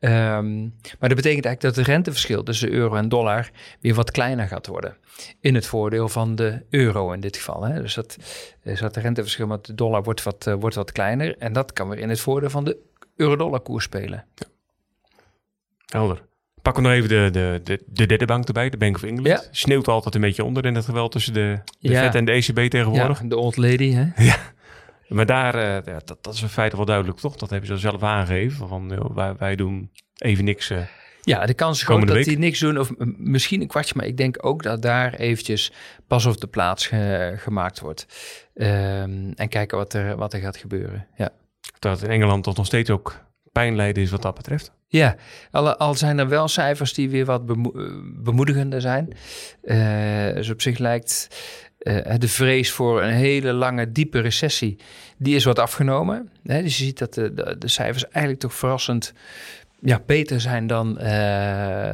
Ehm, 0.00 0.60
maar 0.98 1.08
dat 1.08 1.14
betekent 1.14 1.44
eigenlijk 1.44 1.60
dat 1.60 1.76
het 1.76 1.86
renteverschil 1.86 2.42
tussen 2.42 2.72
euro 2.72 2.94
en 2.94 3.08
dollar 3.08 3.50
weer 3.80 3.94
wat 3.94 4.10
kleiner 4.10 4.46
gaat 4.46 4.66
worden. 4.66 4.96
In 5.40 5.54
het 5.54 5.66
voordeel 5.66 6.08
van 6.08 6.34
de 6.34 6.62
euro 6.70 7.12
in 7.12 7.20
dit 7.20 7.36
geval. 7.36 7.62
Hè? 7.62 7.82
Dus 7.82 7.94
dat, 7.94 8.16
dus 8.62 8.80
dat 8.80 8.96
renteverschil 8.96 9.46
met 9.46 9.66
de 9.66 9.74
dollar 9.74 10.02
wordt 10.02 10.22
wat, 10.22 10.46
eh, 10.46 10.54
wordt 10.54 10.76
wat 10.76 10.92
kleiner. 10.92 11.38
En 11.38 11.52
dat 11.52 11.72
kan 11.72 11.88
weer 11.88 11.98
in 11.98 12.08
het 12.08 12.20
voordeel 12.20 12.50
van 12.50 12.64
de 12.64 12.76
euro-dollar 13.16 13.60
koers 13.60 13.84
spelen. 13.84 14.24
Helder. 15.86 16.22
Pakken 16.62 16.82
we 16.82 16.88
nog 16.88 16.98
even 16.98 17.08
de, 17.08 17.28
de, 17.32 17.60
de, 17.64 17.82
de 17.86 18.06
derde 18.06 18.26
bank 18.26 18.46
erbij, 18.46 18.70
de 18.70 18.76
Bank 18.76 18.96
of 18.96 19.02
England. 19.02 19.26
Ja. 19.26 19.42
Sneeuwt 19.50 19.88
altijd 19.88 20.14
een 20.14 20.20
beetje 20.20 20.44
onder 20.44 20.66
in 20.66 20.74
het 20.74 20.84
geweld 20.84 21.12
tussen 21.12 21.32
de, 21.32 21.58
de 21.80 21.90
Ja. 21.90 22.02
Fed 22.02 22.14
en 22.14 22.24
de 22.24 22.32
ECB 22.32 22.70
tegenwoordig. 22.70 23.22
Ja, 23.22 23.28
de 23.28 23.36
old 23.36 23.56
lady. 23.56 23.92
Hè? 23.92 24.06
Maar 25.10 25.26
daar, 25.26 25.54
eh, 25.54 25.94
dat, 26.04 26.18
dat 26.24 26.34
is 26.34 26.42
in 26.42 26.48
feite 26.48 26.76
wel 26.76 26.84
duidelijk, 26.84 27.18
toch? 27.18 27.36
Dat 27.36 27.50
hebben 27.50 27.68
ze 27.68 27.76
zelf 27.76 28.02
aangegeven. 28.02 28.68
Van, 28.68 28.92
joh, 28.94 29.14
wij, 29.16 29.34
wij 29.38 29.56
doen 29.56 29.90
even 30.18 30.44
niks. 30.44 30.70
eh. 30.70 30.78
Ja, 31.22 31.46
de 31.46 31.54
kans 31.54 31.76
is 31.76 31.82
groot 31.84 31.98
Komende 31.98 32.14
dat 32.18 32.26
week. 32.26 32.34
die 32.36 32.44
niks 32.44 32.58
doen. 32.58 32.78
Of 32.78 32.90
misschien 33.16 33.60
een 33.60 33.66
kwartje. 33.68 33.94
Maar 33.96 34.06
ik 34.06 34.16
denk 34.16 34.46
ook 34.46 34.62
dat 34.62 34.82
daar 34.82 35.14
eventjes 35.14 35.72
pas 36.06 36.26
op 36.26 36.40
de 36.40 36.46
plaats 36.46 36.86
ge- 36.86 37.34
gemaakt 37.36 37.80
wordt. 37.80 38.06
Ehm, 38.54 39.30
en 39.34 39.48
kijken 39.48 39.78
wat 39.78 39.92
er, 39.94 40.16
wat 40.16 40.32
er 40.32 40.40
gaat 40.40 40.56
gebeuren. 40.56 41.06
Ja. 41.16 41.30
dat 41.78 42.02
in 42.02 42.10
Engeland 42.10 42.44
toch 42.44 42.56
nog 42.56 42.66
steeds 42.66 42.90
ook 42.90 43.16
pijn 43.52 43.76
lijden 43.76 44.02
is 44.02 44.10
wat 44.10 44.22
dat 44.22 44.34
betreft. 44.34 44.72
Ja, 44.92 45.16
al, 45.50 45.76
al 45.76 45.94
zijn 45.94 46.18
er 46.18 46.28
wel 46.28 46.48
cijfers 46.48 46.94
die 46.94 47.10
weer 47.10 47.24
wat 47.24 47.42
eh, 47.48 47.54
bemoedigender 48.04 48.80
zijn. 48.80 49.12
Eh, 49.62 50.34
dus 50.34 50.50
op 50.50 50.62
zich 50.62 50.78
lijkt 50.78 51.28
eh, 51.78 52.14
de 52.18 52.28
vrees 52.28 52.70
voor 52.70 53.02
een 53.02 53.12
hele 53.12 53.52
lange, 53.52 53.92
diepe 53.92 54.20
recessie, 54.20 54.76
die 55.16 55.34
is 55.34 55.44
wat 55.44 55.58
afgenomen. 55.58 56.30
Hè, 56.42 56.62
dus 56.62 56.78
je 56.78 56.84
ziet 56.84 56.98
dat 56.98 57.14
de, 57.14 57.56
de, 57.58 57.68
cijfers 57.68 58.04
eigenlijk 58.04 58.38
toch 58.38 58.54
verrassend 58.54 59.12
ja, 59.80 60.02
beter 60.06 60.40
zijn 60.40 60.66
dan, 60.66 60.94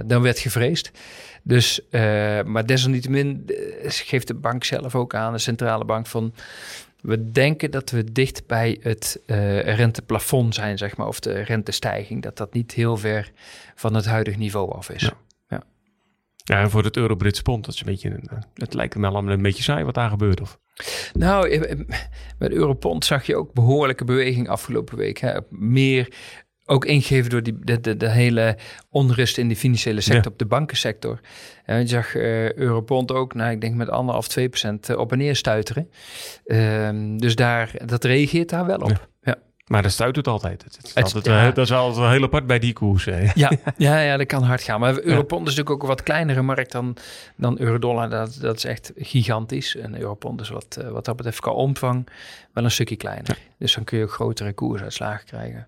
dan 0.06 0.22
werd 0.22 0.38
gevreesd. 0.38 0.90
Dus, 1.42 1.80
maar 2.44 2.66
desalniettemin 2.66 3.44
geeft 3.82 4.26
de 4.26 4.34
bank 4.34 4.64
zelf 4.64 4.94
ook 4.94 5.14
aan, 5.14 5.32
de 5.32 5.38
centrale 5.38 5.84
bank, 5.84 6.06
van 6.06 6.34
we 7.06 7.30
denken 7.30 7.70
dat 7.70 7.90
we 7.90 8.12
dicht 8.12 8.46
bij 8.46 8.78
het 8.80 9.20
eh, 9.26 9.60
renteplafond 9.60 10.54
zijn, 10.54 10.78
zeg 10.78 10.96
maar, 10.96 11.06
of 11.06 11.20
de 11.20 11.40
rentestijging. 11.40 12.22
Dat 12.22 12.36
dat 12.36 12.52
niet 12.52 12.72
heel 12.72 12.96
ver 12.96 13.32
van 13.74 13.94
het 13.94 14.06
huidige 14.06 14.38
niveau 14.38 14.72
af 14.72 14.90
is. 14.90 15.02
Ja. 15.02 15.12
Ja, 16.48 16.60
en 16.60 16.70
voor 16.70 16.84
het 16.84 16.96
euro-Brits 16.96 17.42
pond, 17.42 17.64
dat 17.64 17.74
is 17.74 17.80
een 17.80 17.86
beetje, 17.86 18.10
een, 18.10 18.28
eh, 18.30 18.38
het 18.54 18.74
lijkt 18.74 18.96
me 18.96 19.06
allemaal 19.06 19.32
een 19.32 19.42
beetje 19.42 19.62
saai 19.62 19.84
wat 19.84 19.94
daar 19.94 20.10
gebeurt. 20.10 20.40
Of? 20.40 20.58
Nou, 21.12 21.50
eh, 21.50 21.78
met 22.38 22.52
Europond 22.52 23.04
zag 23.04 23.26
je 23.26 23.36
ook 23.36 23.52
behoorlijke 23.52 24.04
beweging 24.04 24.48
afgelopen 24.48 24.96
week. 24.96 25.18
Hè. 25.18 25.38
Meer 25.50 26.12
ook 26.66 26.84
ingegeven 26.84 27.30
door 27.30 27.42
die, 27.42 27.58
de, 27.64 27.80
de, 27.80 27.96
de 27.96 28.08
hele 28.10 28.56
onrust 28.90 29.38
in 29.38 29.48
de 29.48 29.56
financiële 29.56 30.00
sector, 30.00 30.22
Ja. 30.24 30.30
op 30.30 30.38
de 30.38 30.46
bankensector. 30.46 31.20
En 31.64 31.78
je 31.80 31.86
zag 31.86 32.14
eh 32.14 32.52
Europond 32.52 33.12
ook, 33.12 33.34
nou, 33.34 33.50
ik 33.50 33.60
denk 33.60 33.74
met 33.74 33.88
anderhalf, 33.90 34.28
2 34.28 34.48
procent 34.48 34.88
eh, 34.88 34.98
op 34.98 35.12
en 35.12 35.18
neer 35.18 35.36
stuiteren. 35.36 35.90
Ehm, 36.44 37.16
dus 37.16 37.34
daar, 37.34 37.70
dat 37.84 38.04
reageert 38.04 38.48
daar 38.48 38.66
wel 38.66 38.78
op. 38.78 38.88
Ja. 38.90 39.00
Ja. 39.22 39.34
Maar 39.66 39.82
dat 39.82 39.92
stuit 39.92 40.16
het 40.16 40.26
altijd. 40.28 40.64
Het, 40.64 40.78
is 40.82 40.94
Het- 40.94 41.04
altijd 41.04 41.24
ja. 41.24 41.42
wel- 41.42 41.52
dat 41.52 41.64
is 41.64 41.72
altijd 41.72 41.98
wel 41.98 42.10
heel 42.10 42.22
apart 42.22 42.46
bij 42.46 42.58
die 42.58 42.72
koers. 42.72 43.06
eh. 43.06 43.32
Ja, 43.34 43.50
ja, 43.76 44.00
ja, 44.00 44.16
dat 44.16 44.26
kan 44.26 44.42
hard 44.42 44.62
gaan. 44.62 44.80
Maar 44.80 45.00
Europond 45.02 45.40
is 45.48 45.54
natuurlijk 45.54 45.70
ook 45.70 45.82
een 45.82 45.88
wat 45.88 46.02
kleinere 46.02 46.42
markt 46.42 46.72
dan, 46.72 46.96
dan 47.36 47.60
Eurodollar. 47.60 48.10
Dat, 48.10 48.38
dat 48.40 48.56
is 48.56 48.64
echt 48.64 48.92
gigantisch. 48.96 49.76
En 49.76 50.00
Europond 50.00 50.40
is 50.40 50.48
wat, 50.48 50.76
eh, 50.80 50.88
wat 50.88 51.04
dat 51.04 51.16
betreft 51.16 51.40
qua 51.40 51.50
omvang 51.52 52.08
wel 52.52 52.64
een 52.64 52.70
stukje 52.70 52.96
kleiner. 52.96 53.38
Dus 53.58 53.74
dan 53.74 53.84
kun 53.84 53.98
je 53.98 54.04
ook 54.04 54.12
grotere 54.12 54.52
koersuitslagen 54.52 55.26
krijgen. 55.26 55.66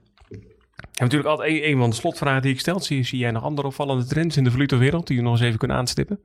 En 0.98 1.04
natuurlijk 1.04 1.30
altijd 1.30 1.50
een, 1.50 1.70
een 1.70 1.78
van 1.78 1.90
de 1.90 1.96
slotvragen 1.96 2.42
die 2.42 2.52
ik 2.52 2.60
stel. 2.60 2.80
Zie, 2.80 3.04
zie 3.04 3.18
jij 3.18 3.30
nog 3.30 3.42
andere 3.42 3.66
opvallende 3.66 4.04
trends 4.04 4.36
in 4.36 4.44
de 4.44 4.50
valuutawereld 4.50 5.06
die 5.06 5.16
je 5.16 5.22
nog 5.22 5.32
eens 5.32 5.42
even 5.42 5.58
kunnen 5.58 5.76
aanstippen? 5.76 6.20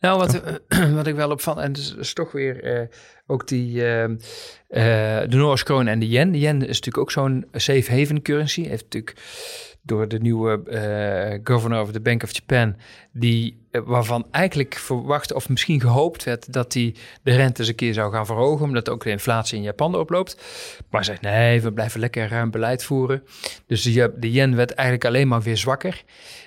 Nou, 0.00 0.18
wat, 0.18 0.42
wat 0.94 1.06
ik 1.06 1.14
wel 1.14 1.30
opvang, 1.30 1.58
en 1.58 1.72
is, 1.98 2.12
toch 2.12 2.32
weer 2.32 2.80
uh, 2.80 2.86
ook 3.26 3.48
die, 3.48 3.74
uh, 3.74 4.02
uh, 4.02 4.08
de 4.68 5.26
Noorse 5.28 5.64
kroon 5.64 5.86
en 5.86 5.98
de 5.98 6.08
yen. 6.08 6.32
De 6.32 6.38
yen 6.38 6.60
is 6.60 6.66
natuurlijk 6.66 6.98
ook 6.98 7.10
zo'n 7.10 7.46
safe 7.52 7.98
haven 7.98 8.22
currency. 8.22 8.62
Heeft 8.62 8.82
natuurlijk 8.82 9.16
door 9.82 10.08
de 10.08 10.18
nieuwe 10.18 10.60
governor 11.44 11.80
of 11.80 11.92
the 11.92 12.00
Bank 12.00 12.22
of 12.22 12.32
Japan, 12.32 12.76
die, 13.12 13.65
waarvan 13.84 14.26
eigenlijk 14.30 14.74
verwacht 14.74 15.32
of 15.32 15.48
misschien 15.48 15.80
gehoopt 15.80 16.24
werd 16.24 16.52
dat 16.52 16.74
hij 16.74 16.94
de 17.22 17.36
rente 17.36 17.60
eens 17.60 17.68
een 17.68 17.74
keer 17.74 17.94
zou 17.94 18.12
gaan 18.12 18.26
verhogen, 18.26 18.64
omdat 18.64 18.88
ook 18.88 19.02
de 19.02 19.10
inflatie 19.10 19.56
in 19.56 19.62
Japan 19.62 19.94
oploopt. 19.94 20.36
Maar 20.90 21.04
zegt 21.04 21.20
nee, 21.20 21.60
we 21.60 21.72
blijven 21.72 22.00
lekker 22.00 22.28
ruim 22.28 22.50
beleid 22.50 22.84
voeren. 22.84 23.22
Dus 23.66 23.82
de, 23.82 24.14
de 24.16 24.32
yen 24.32 24.56
werd 24.56 24.70
eigenlijk 24.70 25.06
alleen 25.08 25.28
maar 25.28 25.42
weer 25.42 25.56
zwakker. 25.56 26.04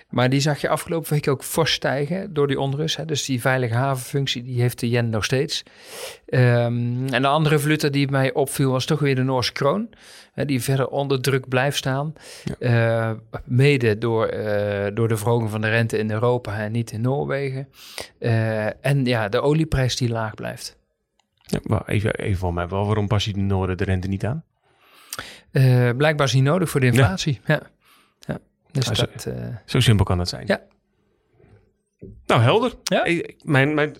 Maar 0.10 0.30
die 0.30 0.40
zag 0.40 0.62
je 0.62 0.70
afgelopen 0.70 1.14
week 1.14 1.28
ook 1.28 1.44
fors 1.44 1.74
stijgen 1.74 2.34
door 2.34 2.48
die 2.48 2.60
onrust. 2.60 2.98
Hè. 2.98 3.06
Dus 3.06 3.26
die 3.26 3.42
veilige 3.42 3.74
havenfunctie, 3.74 4.44
die 4.44 4.62
heeft 4.62 4.80
de 4.80 4.90
yen 4.90 5.10
nog 5.10 5.26
steeds. 5.26 5.64
Um, 6.26 7.08
en 7.08 7.22
de 7.22 7.28
andere 7.28 7.60
valuta 7.60 7.90
die 7.90 8.12
mij 8.12 8.34
opviel 8.34 8.72
was 8.72 8.86
toch 8.86 9.00
weer 9.00 9.16
de 9.16 9.24
Noorse 9.24 9.52
kroon. 9.52 9.90
Hè, 10.40 10.46
die 10.46 10.64
verder 10.64 10.88
onder 10.88 11.22
druk 11.22 11.48
blijft 11.48 11.78
staan. 11.78 12.14
Ja. 12.60 13.10
Uh, 13.12 13.18
mede 13.44 13.98
door, 13.98 14.34
uh, 14.34 14.88
door 14.94 15.08
de 15.08 15.18
verhoging 15.18 15.50
van 15.50 15.62
de 15.62 15.70
rente 15.70 15.98
in 15.98 16.12
Europa 16.12 16.58
en 16.58 16.72
niet 16.72 16.92
in 16.92 17.02
Noorwegen. 17.02 17.70
Uh, 18.20 18.86
en 18.86 19.06
ja, 19.06 19.30
de 19.30 19.42
olieprijs 19.42 19.96
die 19.96 20.10
laag 20.10 20.34
blijft. 20.34 20.78
Ja, 21.42 21.60
maar 21.64 21.88
even, 21.88 22.16
even 22.16 22.40
voor 22.40 22.54
mij, 22.54 22.68
waarom 22.68 23.08
pas 23.08 23.26
je 23.26 23.34
de 23.34 23.40
Noorden 23.40 23.78
de 23.78 23.84
rente 23.84 24.08
niet 24.08 24.26
aan? 24.26 24.44
blijkbaar 25.98 26.28
is 26.28 26.34
niet 26.34 26.44
nodig 26.44 26.70
voor 26.70 26.80
de 26.80 26.86
inflatie. 26.86 27.42
ja. 27.46 27.62
Dus 28.72 28.86
nou, 28.86 28.98
dat, 28.98 29.22
zo, 29.22 29.32
zo, 29.66 29.80
simpel 29.80 30.06
kan 30.06 30.20
het 30.20 30.30
zijn. 30.30 30.44
Ja. 30.46 30.62
Nou, 32.26 32.42
helder. 32.42 32.74
Ja? 32.84 33.24
Mijn, 33.44 33.74
mijn, 33.74 33.96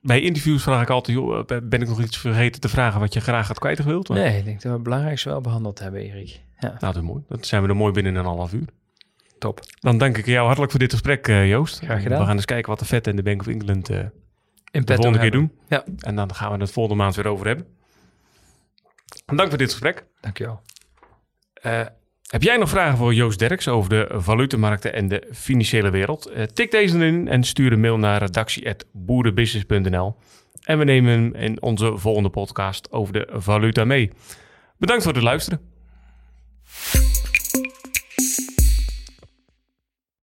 bij 0.00 0.20
interviews 0.20 0.62
vraag 0.62 0.82
ik 0.82 0.90
altijd, 0.90 1.16
joh, 1.16 1.46
ben 1.46 1.82
ik 1.82 1.88
nog 1.88 2.00
iets 2.02 2.18
vergeten 2.18 2.60
te 2.60 2.68
vragen 2.68 3.00
wat 3.00 3.14
je 3.14 3.20
graag 3.20 3.46
had 3.46 3.58
kwijt 3.58 3.80
gewild? 3.80 4.08
Nee, 4.08 4.38
ik 4.38 4.44
denk 4.44 4.56
dat 4.56 4.62
we 4.62 4.68
het 4.68 4.82
belangrijkste 4.82 5.28
wel 5.28 5.40
behandeld 5.40 5.78
hebben, 5.78 6.00
Erik. 6.00 6.40
Ja. 6.58 6.68
Nou, 6.68 6.78
dat 6.80 6.96
is 6.96 7.02
mooi. 7.02 7.22
Dat 7.28 7.46
zijn 7.46 7.62
we 7.62 7.68
er 7.68 7.76
mooi 7.76 7.92
binnen 7.92 8.14
een 8.14 8.24
half 8.24 8.52
uur. 8.52 8.68
Top. 9.38 9.60
Dan 9.80 9.98
dank 9.98 10.16
ik 10.16 10.26
jou 10.26 10.44
hartelijk 10.44 10.70
voor 10.70 10.80
dit 10.80 10.92
gesprek, 10.92 11.28
uh, 11.28 11.48
Joost. 11.48 11.78
Graag 11.78 12.02
gedaan. 12.02 12.18
We 12.18 12.24
gaan 12.24 12.36
eens 12.36 12.44
kijken 12.44 12.70
wat 12.70 12.78
de 12.78 12.84
vet 12.84 13.06
en 13.06 13.16
de 13.16 13.22
Bank 13.22 13.40
of 13.40 13.46
England 13.46 13.90
uh, 13.90 13.98
In 14.70 14.84
de 14.84 14.94
volgende 14.94 15.18
keer 15.18 15.30
doen. 15.30 15.52
Ja. 15.68 15.84
En 15.98 16.16
dan 16.16 16.34
gaan 16.34 16.52
we 16.52 16.58
het 16.58 16.72
volgende 16.72 17.02
maand 17.02 17.14
weer 17.14 17.26
over 17.26 17.46
hebben. 17.46 17.66
Dank 19.26 19.48
voor 19.48 19.58
dit 19.58 19.70
gesprek. 19.70 20.06
Dank 20.20 20.38
je 20.38 20.44
wel. 20.44 20.60
Uh, 21.66 21.86
heb 22.30 22.42
jij 22.42 22.56
nog 22.56 22.68
vragen 22.68 22.98
voor 22.98 23.14
Joost 23.14 23.38
Derks 23.38 23.68
over 23.68 23.90
de 23.90 24.08
valutemarkten 24.12 24.94
en 24.94 25.08
de 25.08 25.28
financiële 25.32 25.90
wereld? 25.90 26.30
Uh, 26.36 26.42
tik 26.42 26.70
deze 26.70 27.06
in 27.06 27.28
en 27.28 27.44
stuur 27.44 27.72
een 27.72 27.80
mail 27.80 27.98
naar 27.98 28.20
redactie.boerenbusiness.nl. 28.20 30.16
En 30.60 30.78
we 30.78 30.84
nemen 30.84 31.12
hem 31.12 31.34
in 31.34 31.62
onze 31.62 31.96
volgende 31.96 32.28
podcast 32.28 32.92
over 32.92 33.12
de 33.12 33.28
valuta 33.32 33.84
mee. 33.84 34.10
Bedankt 34.78 35.02
voor 35.02 35.12
het 35.12 35.22
luisteren. 35.22 35.69